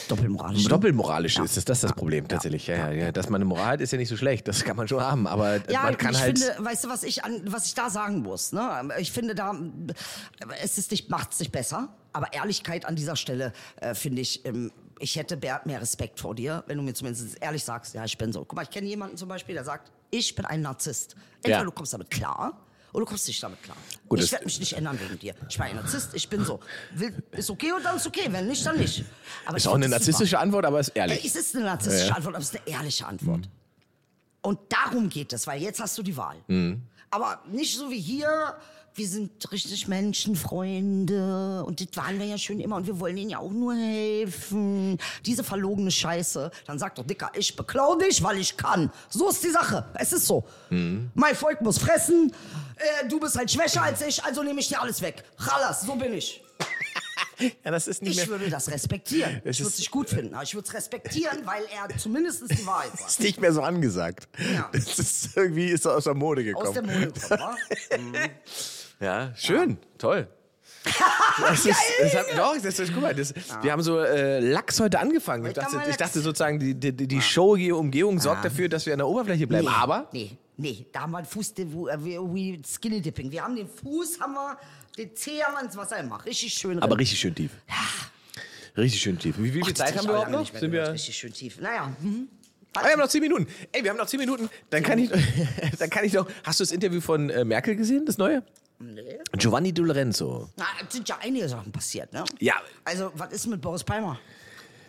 [0.08, 0.66] Doppelmoralisch.
[0.66, 2.68] Doppelmoralisch ist das, das ist das Problem tatsächlich.
[2.68, 3.12] Ja, ja, ja.
[3.12, 4.48] Dass man eine Moral hat, ist ja nicht so schlecht.
[4.48, 5.28] Das kann man schon haben.
[5.28, 6.40] Aber Ja, man kann ich halt.
[6.40, 8.52] finde, weißt du, was ich, an, was ich da sagen muss?
[8.52, 8.90] Ne?
[9.00, 9.56] Ich finde da,
[10.62, 14.72] es ist nicht, macht's nicht besser, aber Ehrlichkeit an dieser Stelle äh, finde ich, ähm,
[15.00, 18.18] ich hätte Bert mehr Respekt vor dir, wenn du mir zumindest ehrlich sagst, ja, ich
[18.18, 18.42] bin so.
[18.42, 21.16] Guck mal, ich kenne jemanden zum Beispiel, der sagt, ich bin ein Narzisst.
[21.38, 21.64] Entweder Ja.
[21.64, 22.60] du kommst damit klar
[22.94, 23.76] oder du kommst nicht damit klar.
[24.08, 25.34] Gut, ich werde mich nicht ändern wegen dir.
[25.50, 26.60] Ich bin ein Narzisst, ich bin so.
[26.94, 29.04] Will, ist okay und dann ist okay, wenn nicht, dann nicht.
[29.46, 30.00] Aber Ist auch eine das super.
[30.00, 31.26] narzisstische Antwort, aber ist Äh, ehrlich.
[31.26, 32.16] Es ist eine narzisstische Ja.
[32.16, 33.50] Antwort, aber es ist eine ehrliche Antwort.
[34.42, 36.36] Und darum geht es, weil jetzt hast du die Wahl.
[36.48, 36.84] Mhm.
[37.10, 38.56] Aber nicht so wie hier,
[38.96, 43.32] wir sind richtig Menschenfreunde und das waren wir ja schön immer und wir wollen ihnen
[43.32, 44.98] ja auch nur helfen.
[45.26, 46.52] Diese verlogene Scheiße.
[46.68, 48.92] Dann sagt doch Dicker, ich beklau dich, weil ich kann.
[49.10, 49.86] So ist die Sache.
[49.96, 50.46] Es ist so.
[50.70, 51.12] Mhm.
[51.16, 52.34] Mein Volk muss fressen,
[52.76, 55.24] äh, du bist halt schwächer als ich, also nehme ich dir alles weg.
[55.38, 56.44] Chalas, so bin ich.
[57.66, 59.42] Ja, das ist nicht Ich würde das respektieren.
[59.44, 62.44] Es Ich würde es nicht gut finden, aber ich würde es respektieren, weil er zumindest
[62.50, 63.10] die Wahrheit sagt.
[63.10, 64.28] ist nicht mehr so angesagt.
[64.54, 64.70] Ja.
[64.72, 66.68] Das ist irgendwie ist aus der Mode gekommen.
[66.68, 67.56] Aus der Mode kommen, wa?
[69.04, 70.28] Ja, schön, toll.
[71.42, 74.80] Das ist, das hat, doch, das ist, guck mal, das, wir haben so äh, Lachs
[74.80, 75.46] heute angefangen.
[75.48, 79.00] Ich dachte, ich dachte sozusagen, die, die, die showige Umgebung sorgt dafür, dass wir an
[79.00, 79.66] der Oberfläche bleiben.
[79.66, 83.32] Nee, Aber Nee, nee, da haben wir einen Fuß, äh, wie, Skinny Dipping.
[83.32, 84.58] Wir haben den Fuß, haben wir,
[84.98, 86.26] den Zeh haben wir ins Wasser gemacht.
[86.26, 86.80] Richtig schön.
[86.80, 87.52] Aber richtig schön tief.
[88.78, 89.36] Richtig schön tief.
[89.38, 90.60] Wie, wie viel Ach, Zeit das haben wir überhaupt noch?
[90.60, 91.60] Sind wir, Richtig schön tief.
[91.60, 91.92] Naja.
[92.00, 92.28] Mhm.
[92.76, 93.48] ah, wir haben noch zehn Minuten.
[93.72, 94.50] Ey, wir haben noch zehn Minuten.
[94.70, 95.10] Dann kann ich,
[95.80, 96.28] dann kann ich noch.
[96.44, 98.44] Hast du das Interview von äh, Merkel gesehen, das neue?
[98.84, 99.20] Nee.
[99.38, 100.50] Giovanni Di Lorenzo.
[100.58, 102.24] Na, es sind ja einige Sachen passiert, ne?
[102.40, 102.56] Ja.
[102.84, 104.20] Also, was ist mit Boris Palmer?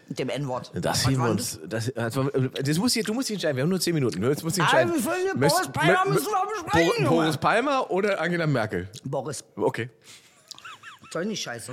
[0.09, 0.70] Mit dem N-Wort.
[0.74, 1.59] Das hier war uns.
[1.66, 3.57] Das, das, war- das muss jetzt, du musst dich entscheiden.
[3.57, 4.22] Wir haben nur zehn Minuten.
[4.22, 5.03] Jetzt musst du dich Ah, entscheiden.
[5.03, 7.36] wir wollen ja Möchtest- Boris Palmer müssen wir besprechen, Bo- Boris.
[7.38, 8.88] Palmer oder Angela Merkel?
[9.05, 9.42] Boris.
[9.57, 9.88] Okay.
[11.11, 11.72] Soll nicht scheiße.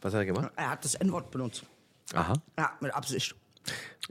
[0.00, 0.50] Was hat er gemacht?
[0.56, 1.62] Er hat das N-Wort benutzt.
[2.14, 2.32] Aha.
[2.58, 3.34] Ja, mit Absicht.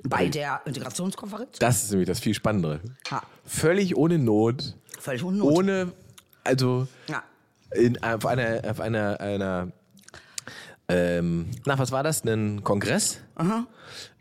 [0.04, 1.60] Bei der Integrationskonferenz?
[1.60, 2.80] Das ist nämlich das viel Spannendere.
[3.10, 3.22] Ja.
[3.46, 4.76] Völlig ohne Not.
[5.00, 5.52] Völlig ohne Not.
[5.58, 5.92] Ohne,
[6.44, 7.24] also Ja.
[7.74, 9.72] in, auf einer, auf einer, einer
[10.90, 12.24] ähm, na, was war das?
[12.26, 13.20] Ein Kongress?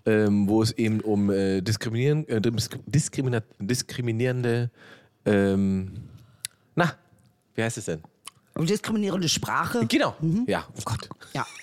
[0.06, 4.70] Ähm, wo es eben um äh, diskriminieren, äh, disk- diskrimina diskriminierende,
[5.26, 5.92] ähm,
[6.74, 6.94] na,
[7.54, 8.00] wie heißt es denn?
[8.54, 9.84] Und diskriminierende Sprache.
[9.86, 10.16] Genau,
[10.46, 11.08] ja, oh Gott.
[11.34, 11.46] Ja.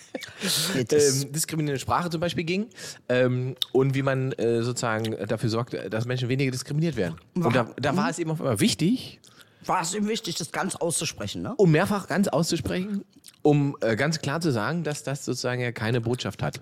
[0.75, 2.67] Ähm, diskriminierende Sprache zum Beispiel ging
[3.07, 7.17] ähm, und wie man äh, sozusagen dafür sorgt, dass Menschen weniger diskriminiert werden.
[7.35, 9.19] Und da, da war es eben auf einmal wichtig,
[9.67, 11.53] war es ihm wichtig, das ganz auszusprechen, ne?
[11.57, 13.03] um mehrfach ganz auszusprechen,
[13.41, 16.59] um äh, ganz klar zu sagen, dass das sozusagen ja keine Botschaft hat.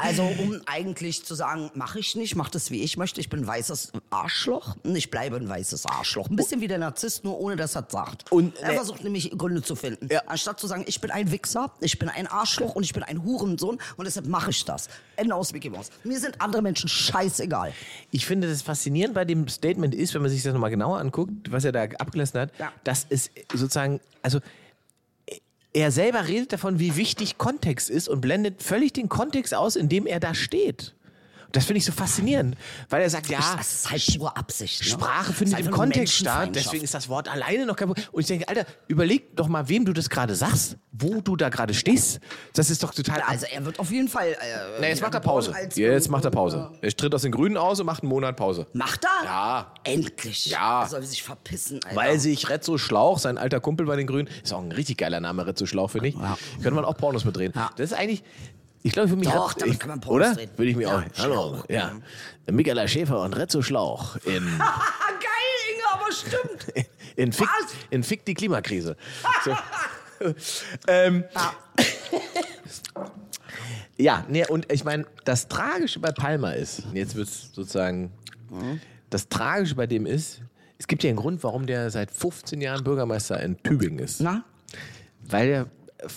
[0.00, 3.20] Also um eigentlich zu sagen, mache ich nicht, mach das wie ich möchte.
[3.20, 6.28] Ich bin ein weißes Arschloch und ich bleibe ein weißes Arschloch.
[6.28, 8.30] Ein bisschen wie der Narzisst, nur ohne dass er es sagt.
[8.30, 10.08] Und, er äh, versucht nämlich Gründe zu finden.
[10.10, 10.22] Ja.
[10.26, 13.22] Anstatt zu sagen, ich bin ein Wichser, ich bin ein Arschloch und ich bin ein
[13.24, 14.88] Hurensohn und deshalb mache ich das.
[15.16, 15.90] Ende aus Mickey Mouse.
[16.04, 17.72] Mir sind andere Menschen scheißegal.
[18.10, 21.50] Ich finde, das faszinierend bei dem Statement ist, wenn man sich das nochmal genauer anguckt,
[21.50, 22.72] was er da abgelassen hat, Ja.
[22.84, 24.40] dass es sozusagen, also
[25.78, 29.88] er selber redet davon, wie wichtig Kontext ist und blendet völlig den Kontext aus, in
[29.88, 30.94] dem er da steht.
[31.52, 32.56] Das finde ich so faszinierend,
[32.90, 34.80] weil er sagt, ja, Das ist halt pure Absicht.
[34.80, 34.86] Ne?
[34.90, 38.06] Sprache findet im Kontext statt, deswegen ist das Wort alleine noch kein Problem.
[38.12, 41.48] Und ich denke, Alter, überleg doch mal, wem du das gerade sagst, wo du da
[41.48, 42.20] gerade stehst.
[42.54, 43.22] Das ist doch total.
[43.22, 44.28] Also er wird auf jeden Fall.
[44.28, 44.36] Äh,
[44.80, 45.54] Na, jetzt macht er Pause.
[45.74, 46.70] Jetzt macht er Pause.
[46.82, 48.66] Er tritt aus den Grünen aus und macht einen Monat Pause.
[48.74, 49.24] Macht er?
[49.24, 49.74] Ja.
[49.84, 50.46] Endlich.
[50.46, 50.82] Ja.
[50.82, 51.96] Er soll sich verpissen, Alter.
[51.96, 55.20] Weil sich Rezzo Schlauch, sein alter Kumpel bei den Grünen, ist auch ein richtig geiler
[55.20, 56.14] Name, Rezzo Schlauch, finde ich.
[56.14, 56.36] Ja.
[56.56, 57.52] Könnte man auch Pornos mit drehen.
[57.54, 57.70] Ja.
[57.76, 58.22] Das ist eigentlich,
[58.82, 60.34] ich glaube, für mich Doch, hat, ich, kann man Oder?
[60.34, 60.50] drehen.
[60.56, 61.02] Würde ich mir Ja, auch.
[61.18, 61.92] Hallo, ja.
[62.50, 66.86] Michaela Schäfer und Rezzo Schlauch in, Ah, geil, Inge, aber stimmt.
[67.16, 67.48] in, Fick,
[67.90, 68.96] in Fick die Klimakrise.
[69.44, 70.34] So.
[70.88, 71.22] ähm,
[73.96, 78.12] ja, nee, und ich meine, das Tragische bei Palmer ist, jetzt wird es sozusagen,
[79.10, 80.40] das Tragische bei dem ist,
[80.78, 84.20] es gibt ja einen Grund, warum der seit 15 Jahren Bürgermeister in Tübingen ist.
[84.20, 84.44] Na?
[85.24, 85.66] Weil der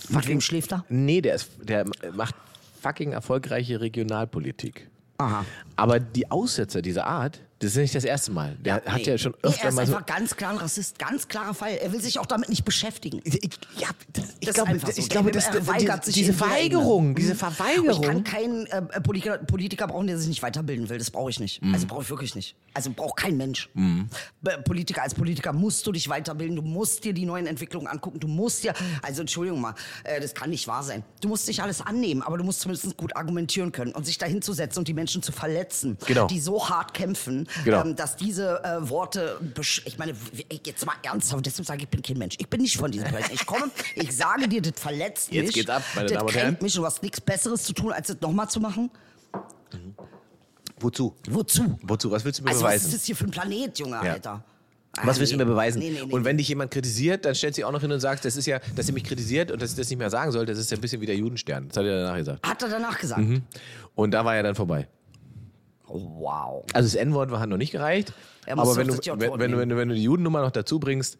[0.08, 0.84] Mit wem schläft er?
[0.88, 2.34] Nee, der, ist, der macht
[2.82, 4.90] fucking erfolgreiche Regionalpolitik.
[5.18, 5.46] Aha.
[5.76, 8.56] Aber die Aussetzer dieser Art, das ist nicht das erste Mal.
[8.56, 9.02] Der hat Nee.
[9.04, 9.94] ja schon Nee, er öfter ist mal so.
[9.94, 11.72] einfach ganz klar ein Rassist, ganz klarer Fall.
[11.80, 13.20] Er will sich auch damit nicht beschäftigen.
[13.24, 13.34] Ich,
[13.78, 14.88] ja, das, ich ist glaube, so.
[14.96, 17.14] ich glaube, das, weigert die, sich diese jeder Verweigerung, Enge.
[17.14, 18.24] diese Ich kann Verweigerung.
[18.24, 20.98] keinen äh, Politiker, Politiker brauchen, der sich nicht weiterbilden will.
[20.98, 21.62] Das brauche ich nicht.
[21.62, 21.72] Mhm.
[21.74, 22.56] Also brauche ich wirklich nicht.
[22.74, 23.68] Also braucht kein Mensch.
[23.74, 26.56] Be- Politiker als Politiker musst du dich weiterbilden.
[26.56, 28.18] Du musst dir die neuen Entwicklungen angucken.
[28.20, 31.04] Du musst dir, also Entschuldigung mal, äh, das kann nicht wahr sein.
[31.20, 34.42] Du musst nicht alles annehmen, aber du musst zumindest gut argumentieren können und sich dahin
[34.42, 36.26] zu setzen und die Menschen zu verletzen, Genau.
[36.26, 37.82] die so hart kämpfen, Genau.
[37.82, 39.38] ähm, dass diese äh, Worte,
[39.84, 40.14] ich meine,
[40.64, 42.36] jetzt mal ernsthaft, deshalb sage ich, ich bin kein Mensch.
[42.38, 43.30] Ich bin nicht von diesen Leuten.
[43.32, 45.42] Ich komme, ich sage dir, das verletzt mich.
[45.42, 46.56] Jetzt geht's ab, meine Damen und Herren.
[46.60, 48.90] mich du hast nichts Besseres zu tun, als das nochmal zu machen.
[50.78, 51.14] Wozu?
[51.28, 51.78] Wozu?
[51.82, 52.10] Wozu?
[52.10, 52.86] Was willst du mir Also was beweisen?
[52.86, 54.12] ist das hier für ein Planet, Junge, Ja.
[54.12, 54.44] Alter?
[55.04, 55.78] Was willst du mir beweisen?
[55.78, 56.12] Nee, nee, nee.
[56.12, 58.44] Und wenn dich jemand kritisiert, dann stellst du auch noch hin und sagst, das ist
[58.44, 60.70] ja, dass sie mich kritisiert und dass ich das nicht mehr sagen soll, das ist
[60.70, 61.68] ja ein bisschen wie der Judenstern.
[61.68, 62.46] Das hat er danach gesagt.
[62.46, 63.22] Hat er danach gesagt?
[63.22, 63.42] Mhm.
[63.94, 64.88] Und da war er dann vorbei.
[65.92, 66.64] Oh, wow.
[66.72, 68.14] Also das N-Wort hat noch nicht gereicht.
[68.46, 70.80] Er aber wenn du, das wenn, wenn, wenn, du, wenn du die Judennummer noch dazu
[70.80, 71.18] bringst.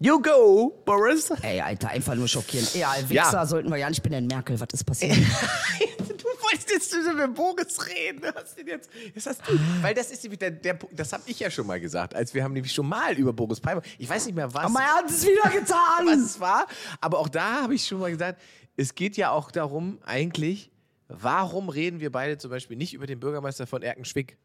[0.00, 1.30] You go, Boris.
[1.42, 2.74] Ey, Alter, einfach nur schockierend.
[2.74, 3.46] Ja, Wichser Ja.
[3.46, 3.98] sollten wir ja nicht.
[3.98, 4.58] Ich bin in Merkel.
[4.60, 5.16] Was ist passiert?
[5.98, 8.22] du wolltest jetzt über Boris reden.
[8.34, 8.90] Was denn jetzt?
[9.14, 11.66] jetzt hast du, weil das ist nämlich der, der Punkt, das habe ich ja schon
[11.66, 13.82] mal gesagt, als wir haben nämlich schon mal über Boris Palmer.
[13.98, 14.64] Ich weiß nicht mehr was.
[14.64, 15.76] Aber er hat es wieder getan.
[16.06, 16.66] was es war.
[17.00, 18.40] Aber auch da habe ich schon mal gesagt,
[18.76, 20.70] es geht ja auch darum, eigentlich,
[21.08, 24.38] warum reden wir beide zum Beispiel nicht über den Bürgermeister von Erkenschwick?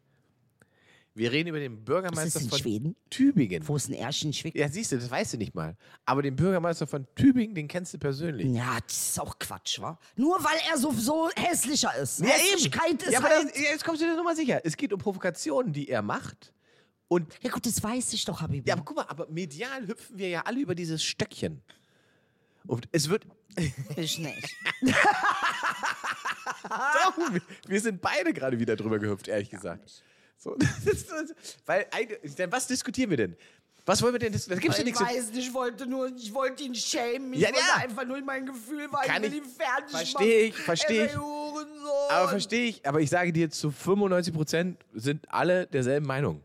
[1.16, 2.96] Wir reden über den Bürgermeister von Schweden?
[3.08, 3.66] Tübingen.
[3.68, 4.56] Wo ist ein Erschenschwick?
[4.56, 5.76] Ja, siehst du, das weißt du nicht mal.
[6.04, 8.48] Aber den Bürgermeister von Tübingen, den kennst du persönlich.
[8.48, 9.96] Ja, das ist auch Quatsch, wa?
[10.16, 12.18] Nur weil er so, so hässlicher ist.
[12.18, 12.34] Ja, eben.
[12.34, 13.50] Hässlichkeit ist ja, aber halt...
[13.50, 14.60] das, jetzt kommst du dir nochmal sicher.
[14.64, 16.52] Es geht um Provokationen, die er macht.
[17.06, 18.68] Und Ja gut, das weiß ich doch, Habibi.
[18.68, 21.62] ja, aber guck mal, aber medial hüpfen wir ja alle über dieses Stöckchen.
[22.66, 23.24] Und es wird.
[23.96, 24.56] ich nicht.
[26.68, 27.18] Doch,
[27.66, 30.02] wir, sind beide gerade wieder drüber gehüpft, ehrlich gesagt.
[30.38, 31.34] So, das ist, das,
[31.66, 31.86] weil,
[32.38, 33.36] denn was diskutieren wir denn?
[33.86, 34.60] Was wollen wir denn diskutieren?
[34.60, 37.34] Da gibt's ja Ich nichts zu- weiß nicht, ich wollte nur, ich wollte ihn schämen.
[37.34, 37.82] Ich Ja, wollte ja.
[37.82, 40.64] einfach nur mein Gefühl war, Kann ich will ich- ihn fertig versteh ich, machen.
[40.64, 41.16] versteh Er ich.
[42.10, 46.42] Aber verstehe ich, aber ich sage dir, zu 95 Prozent sind alle derselben Meinung,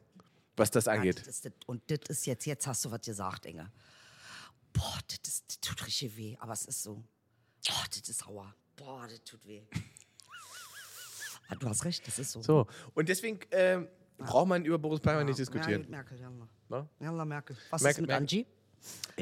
[0.57, 1.25] was das angeht.
[1.25, 3.71] das das- Und das ist jetzt, jetzt hast du was gesagt, Inge.
[4.73, 7.03] Boah, das, das tut richtig weh, aber es ist so.
[7.67, 8.53] Boah, das ist sauer.
[8.75, 9.63] Boah, das tut weh.
[11.49, 12.41] Ah, du hast recht, das ist so.
[12.41, 15.83] So, und deswegen ähm, braucht man über Boris Palmer nicht Ja, diskutieren.
[15.83, 16.19] Ja, Merkel?
[16.99, 17.57] Jalla, Merkel.
[17.71, 18.23] Was Merkel- ist mit Merkel.
[18.23, 18.45] Angie?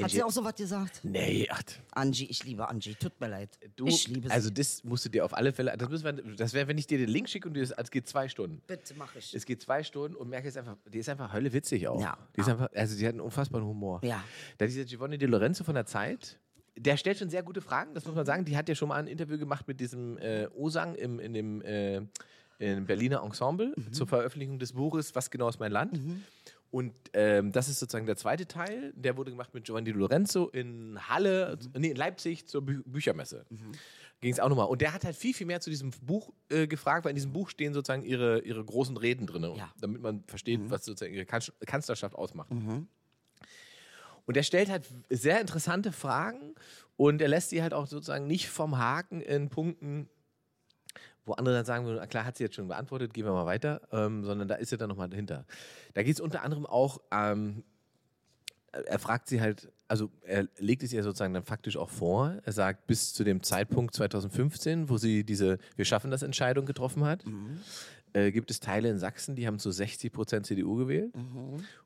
[0.00, 1.00] Hat sie auch so was gesagt?
[1.02, 2.94] Nee, ach, Angie, ich liebe Angie.
[2.94, 3.50] Tut mir leid.
[3.76, 4.32] du, ich liebe sie.
[4.34, 6.86] also das musst du dir auf alle Fälle, das, müssen wir, das wäre, wenn ich
[6.86, 8.62] dir den Link schicke und du, das- es geht zwei Stunden.
[8.66, 9.34] Bitte mach ich.
[9.34, 12.00] Es geht zwei Stunden und Merkel ist einfach, die ist einfach Hölle witzig auch.
[12.00, 12.16] Ja.
[12.36, 14.00] Die ist einfach, also die hat einen unfassbaren Humor.
[14.04, 14.22] Ja.
[14.58, 16.38] Da dieser Giovanni De Lorenzo von der Zeit,
[16.76, 18.44] der stellt schon sehr gute Fragen, das muss man sagen.
[18.44, 21.60] Die hat ja schon mal ein Interview gemacht mit diesem äh, Osang im, in dem
[21.62, 22.02] äh,
[22.60, 26.00] im Berliner Ensemble zur Veröffentlichung des Buches Was genau ist mein Land?
[26.70, 28.92] Und ähm, das ist sozusagen der zweite Teil.
[28.94, 33.46] Der wurde gemacht mit Giovanni Lorenzo in Halle, nee, in Leipzig zur Bü Büchermesse.
[34.20, 34.66] Ging es auch nochmal.
[34.66, 37.32] Und der hat halt viel, viel mehr zu diesem Buch äh, gefragt, weil in diesem
[37.32, 39.72] Buch stehen sozusagen ihre, ihre großen Reden drin, Ja.
[39.80, 42.50] damit man versteht, was sozusagen ihre Kanz- Kanzlerschaft ausmacht.
[44.26, 46.54] Und er stellt halt sehr interessante Fragen
[46.96, 50.08] und er lässt sie halt auch sozusagen nicht vom Haken in Punkten,
[51.28, 53.46] wo andere dann sagen würden, "Ah, klar, hat sie jetzt schon beantwortet, gehen wir mal
[53.46, 55.44] weiter, ähm, sondern da ist er dann nochmal dahinter.
[55.94, 57.62] Da geht es unter anderem auch, ähm,
[58.72, 62.36] er fragt sie halt, also er legt es ihr sozusagen dann faktisch auch vor.
[62.44, 67.04] Er sagt, bis zu dem Zeitpunkt 2015, wo sie diese Wir schaffen das Entscheidung getroffen
[67.04, 67.24] hat,
[68.12, 71.14] äh, gibt es Teile in Sachsen, die haben zu 60 Prozent CDU gewählt.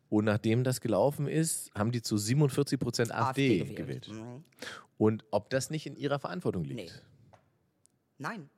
[0.09, 4.07] Und nachdem das gelaufen ist, haben die zu 47 Prozent AfD, AfD gewählt.
[4.07, 4.09] gewählt.
[4.09, 4.45] Mhm.
[4.99, 6.81] Und ob das nicht in ihrer Verantwortung liegt.
[6.81, 6.91] Nee.
[8.19, 8.51] Nein.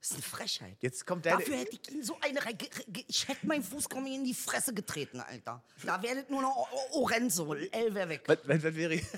[0.00, 0.76] Das ist eine Frechheit.
[0.80, 1.38] Jetzt kommt deine.
[1.38, 2.56] Dafür hätte ich ihn so eine rein.
[3.06, 5.62] Ich hätte meinen Fuß kaum in die Fresse getreten, Alter.
[5.84, 7.52] Da wäre nur noch Orenzo.
[7.52, 8.22] L wäre weg.
[8.26, 8.98] was, was, was, wäre,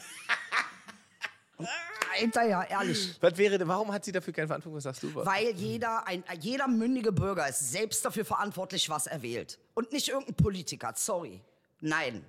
[2.20, 3.16] Alter, ja, ehrlich.
[3.20, 4.76] was wäre, warum hat sie dafür keine Verantwortung?
[4.76, 5.14] Was sagst du?
[5.14, 9.58] Weil jeder, ein, jeder mündige Bürger ist selbst dafür verantwortlich, was er wählt.
[9.74, 10.92] Und nicht irgendein Politiker.
[10.96, 11.40] Sorry.
[11.80, 12.24] Nein.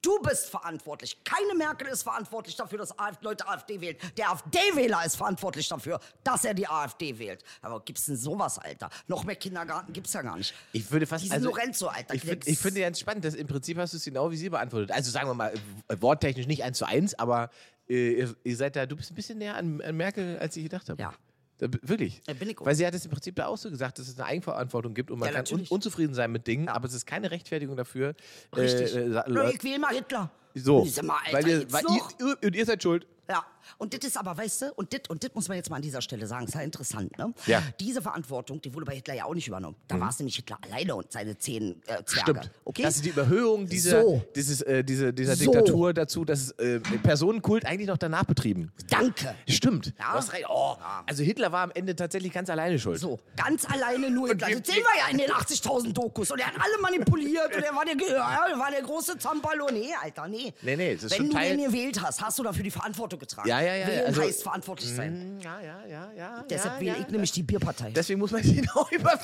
[0.00, 1.22] Du bist verantwortlich.
[1.24, 3.96] Keine Merkel ist verantwortlich dafür, dass AfD Leute AfD wählen.
[4.16, 7.44] Der AfD-Wähler ist verantwortlich dafür, dass er die AfD wählt.
[7.60, 8.88] Aber gibt's denn sowas, Alter?
[9.08, 10.54] Noch mehr Kindergarten gibt's ja gar nicht.
[10.72, 11.24] Ich würde fast.
[11.24, 12.14] Diesen also, Lorenzo, Alter.
[12.14, 14.48] Ich, find, ich finde ganz spannend, dass im Prinzip hast du es genau wie sie
[14.48, 14.90] beantwortet.
[14.90, 15.52] Also sagen wir mal,
[15.88, 17.50] äh, worttechnisch nicht eins zu eins, aber
[17.88, 20.62] äh, ihr, ihr seid da, du bist ein bisschen näher an, an Merkel, als ich
[20.62, 21.00] gedacht habe.
[21.00, 21.12] Ja.
[21.58, 22.20] Wirklich.
[22.26, 22.34] Ja.
[22.60, 25.10] Weil sie hat es im Prinzip da auch so gesagt, dass es eine Eigenverantwortung gibt
[25.10, 28.14] und man Ja, kann un unzufrieden sein mit Dingen, aber es ist keine Rechtfertigung dafür.
[28.56, 28.94] Richtig.
[28.94, 30.30] Äh, äh, ich wähle mal Hitler.
[30.54, 30.84] so.
[31.02, 33.06] Mal, Alter, weil ihr, weil ihr, und ihr seid schuld.
[33.28, 33.44] Ja,
[33.78, 36.02] und das ist aber, weißt du, und das und muss man jetzt mal an dieser
[36.02, 37.32] Stelle sagen, ist ja interessant, ne?
[37.46, 37.60] Ja.
[37.60, 37.64] Mhm.
[37.80, 39.76] Diese Verantwortung, die wurde bei Hitler ja auch nicht übernommen.
[39.88, 42.06] Da war es nämlich Hitler alleine und seine zehn äh, Zwerge.
[42.06, 42.50] Stimmt.
[42.64, 42.82] Okay?
[42.82, 44.22] Das ist die Überhöhung dieser, So.
[44.34, 45.44] dieses, äh, diese, dieser So.
[45.52, 48.72] Diktatur dazu, dass äh, Personenkult eigentlich noch danach betrieben.
[48.88, 49.34] Danke.
[49.48, 49.94] Stimmt.
[49.98, 50.20] Ja.
[50.48, 50.76] Oh.
[51.06, 52.98] Also Hitler war am Ende tatsächlich ganz alleine schuld.
[53.00, 54.48] So, ganz alleine nur Hitler.
[54.50, 56.30] Das sehen wir ja in den 80.000 Dokus.
[56.30, 59.68] Und er hat alle manipuliert und er war der, ja, war der große Zampalo.
[59.72, 60.52] Nee, Alter, nee.
[60.62, 63.18] Nee, nee, das ist Wenn du Teil- den gewählt hast, hast du dafür die Verantwortung
[63.18, 63.48] getragen.
[63.48, 65.36] Ja, ja, ja, Wählen also- heißt verantwortlich sein.
[65.36, 66.44] Mm, Ja, ja, ja, ja.
[66.48, 67.04] Deshalb ja, wähle ja.
[67.04, 67.90] ich nämlich die Bierpartei.
[67.90, 69.18] Deswegen muss man genau über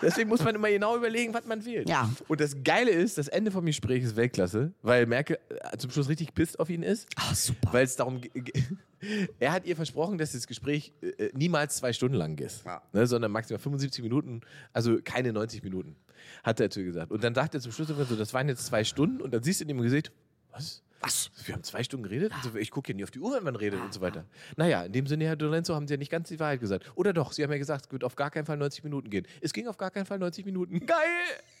[0.00, 1.88] Deswegen muss man immer genau überlegen, was man wählt.
[1.88, 2.10] Ja.
[2.28, 6.08] Und das Geile ist, das Ende vom Gespräch ist Weltklasse, weil Merkel äh, zum Schluss
[6.08, 7.08] richtig pisst auf ihn ist.
[7.16, 7.72] Ah, super.
[7.72, 8.20] Weil es darum
[9.40, 12.82] Er hat ihr versprochen, dass das Gespräch äh, niemals zwei Stunden lang ist, Ja.
[12.92, 15.96] ne, sondern maximal 75 Minuten, also keine 90 Minuten,
[16.44, 17.10] hat er zu ihr gesagt.
[17.10, 19.42] Und dann sagt er zum Schluss immer so, das waren jetzt zwei Stunden und dann
[19.42, 20.12] siehst du in ihm Gesicht,
[20.52, 20.82] was?
[21.02, 21.30] Was?
[21.44, 22.32] Wir haben zwei Stunden geredet?
[22.32, 24.24] Und so, ich gucke ja nie auf die Uhr, wenn man redet und so weiter.
[24.56, 26.90] Naja, in dem Sinne, Herr Dolenzo, haben Sie ja nicht ganz die Wahrheit gesagt.
[26.94, 29.26] Oder doch, Sie haben ja gesagt, es wird auf gar keinen Fall 90 Minuten gehen.
[29.40, 30.78] Es ging auf gar keinen Fall 90 Minuten.
[30.86, 30.98] Geil!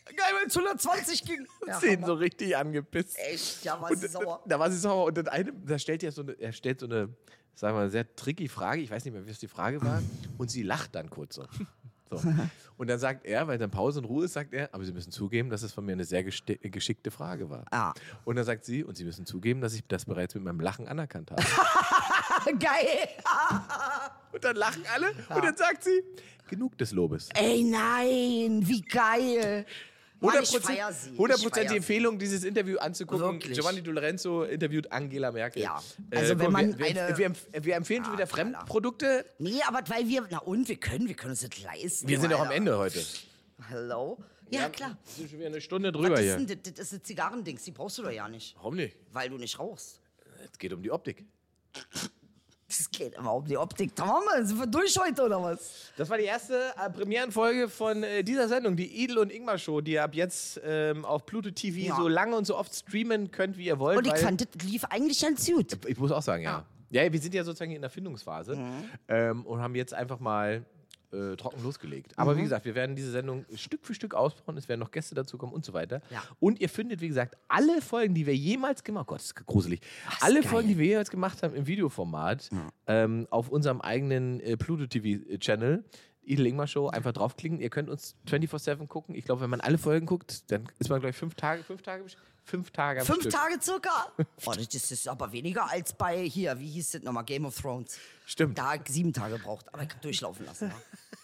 [0.06, 1.46] Geil, weil es 120 ging.
[1.66, 2.06] Ja, Hammer.
[2.06, 3.16] so richtig angepisst.
[3.18, 3.64] Echt?
[3.64, 4.42] Ja, war Und sie sauer.
[4.46, 5.06] Da war sie sauer.
[5.06, 7.08] Und dann eine, da stellt er so eine, er stellt so eine,
[7.54, 8.80] sagen wir mal, sehr tricky Frage.
[8.82, 10.02] Ich weiß nicht mehr, was die Frage war.
[10.38, 11.46] Und sie lacht dann kurz so.
[12.18, 12.34] so.
[12.78, 15.12] Und dann sagt er, weil dann Pause und Ruhe ist, sagt er, aber Sie müssen
[15.12, 17.64] zugeben, dass es von mir eine sehr geschickte Frage war.
[17.70, 17.92] Ah.
[18.24, 20.88] Und dann sagt sie, und Sie müssen zugeben, dass ich das bereits mit meinem Lachen
[20.88, 21.42] anerkannt habe.
[22.58, 23.08] Geil.
[24.32, 25.10] und dann lachen alle.
[25.10, 26.02] Und dann sagt sie,
[26.48, 27.28] genug des Lobes.
[27.34, 29.64] Ey, nein, wie geil.
[30.22, 31.10] Mann, ich 100%, feier sie.
[31.10, 31.76] 100 Ich die.
[31.76, 33.32] Empfehlung, dieses Interview anzugucken.
[33.34, 33.54] Wirklich.
[33.58, 35.62] Giovanni Di Lorenzo interviewt Angela Merkel.
[35.62, 35.82] Ja.
[36.10, 38.50] Also wenn guck, man wir, wir, eine- wir, empf- wir empfehlen schon wieder Knaller.
[38.54, 39.24] Fremdprodukte.
[39.38, 42.08] Nee, aber weil wir, na und, wir können, wir können uns das leisten.
[42.08, 42.50] Wir sind doch am.
[42.50, 43.04] Ende heute.
[43.68, 44.18] Hello?
[44.50, 44.96] Ja, klar.
[45.04, 46.36] Wir sind schon wieder eine Stunde drüber hier.
[46.36, 46.74] denn das?
[46.74, 48.54] Das ist eine Zigarrendings, die brauchst du doch ja nicht.
[48.56, 48.96] Warum nicht?
[49.12, 50.00] Weil du nicht rauchst.
[50.52, 51.24] Es geht um die Optik.
[52.78, 53.94] Das geht immer um die Optik.
[53.94, 55.90] Da wir, sind wir durch heute oder was?
[55.96, 59.80] Das war die erste äh, Premierenfolge von äh, dieser Sendung, die Idel und Ingmar Show,
[59.82, 61.96] die ihr ab jetzt ähm, auf Pluto TV Ja.
[61.96, 63.98] so lange und so oft streamen könnt, wie ihr wollt.
[63.98, 65.78] Und ich fand, das lief eigentlich ganz gut.
[65.86, 66.64] Ich muss auch sagen, ja.
[66.90, 68.58] Ja, wir sind ja sozusagen in der Findungsphase
[69.08, 70.64] ähm, und haben jetzt einfach mal
[71.12, 72.18] äh, trocken losgelegt.
[72.18, 74.56] Aber wie gesagt, wir werden diese Sendung Stück für Stück ausbauen.
[74.56, 76.02] Es werden noch Gäste dazu kommen und so weiter.
[76.10, 76.22] Ja.
[76.40, 79.26] Und ihr findet, wie gesagt, alle Folgen, die wir jemals gemacht haben, oh Gott, das
[79.26, 79.80] ist gruselig.
[80.20, 80.50] alle geil.
[80.50, 82.50] Folgen, die wir jemals gemacht haben im Videoformat,
[82.86, 85.84] ähm, auf unserem eigenen äh, Pluto TV-Channel.
[86.24, 87.60] Idel Ingmar Show, einfach draufklicken.
[87.60, 89.14] Ihr könnt uns 24-7 gucken.
[89.14, 91.82] Ich glaube, wenn man alle Folgen guckt, dann ist man, glaube ich, fünf Tage, fünf
[91.82, 92.04] Tage,
[92.44, 93.32] fünf Tage am Fünf Stück.
[93.32, 94.12] Tage circa.
[94.44, 97.96] Oh, das ist aber weniger als bei hier, wie hieß das nochmal, Game of Thrones.
[98.26, 98.58] Stimmt.
[98.58, 100.68] Da sieben Tage braucht, aber ich hab durchlaufen lassen.
[100.68, 100.74] Ja.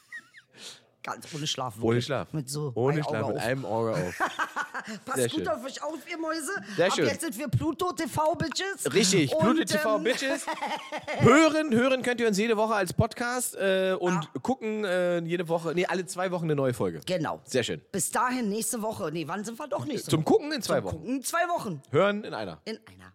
[1.12, 1.74] Ganz ohne Schlaf.
[1.76, 2.04] Ohne wirklich.
[2.06, 2.32] Schlaf.
[2.32, 3.48] Mit so Ohne Schlaf, Auge mit auf.
[3.48, 4.18] einem Auge auf.
[5.04, 5.48] Passt Sehr gut schön.
[5.48, 6.52] auf euch auf, ihr Mäuse.
[6.76, 7.06] Sehr Ab schön.
[7.06, 8.92] jetzt sind wir Pluto TV Bitches.
[8.92, 10.46] Richtig, Und, Pluto TV ähm, Bitches.
[11.18, 14.40] hören, hören könnt ihr uns jede Woche als Podcast äh, und Ja.
[14.42, 17.00] gucken äh, jede Woche, nee, alle zwei Wochen eine neue Folge.
[17.06, 17.40] Genau.
[17.44, 17.80] Sehr schön.
[17.92, 19.10] Bis dahin, nächste Woche.
[19.12, 20.32] Nee, wann sind wir doch nächste Zum Woche?
[20.34, 20.96] Gucken in zwei Zum Wochen.
[20.98, 21.82] Gucken in zwei Wochen.
[21.90, 22.60] Hören in einer.
[22.64, 23.12] In einer.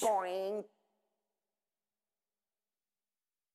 [0.00, 0.64] Boing.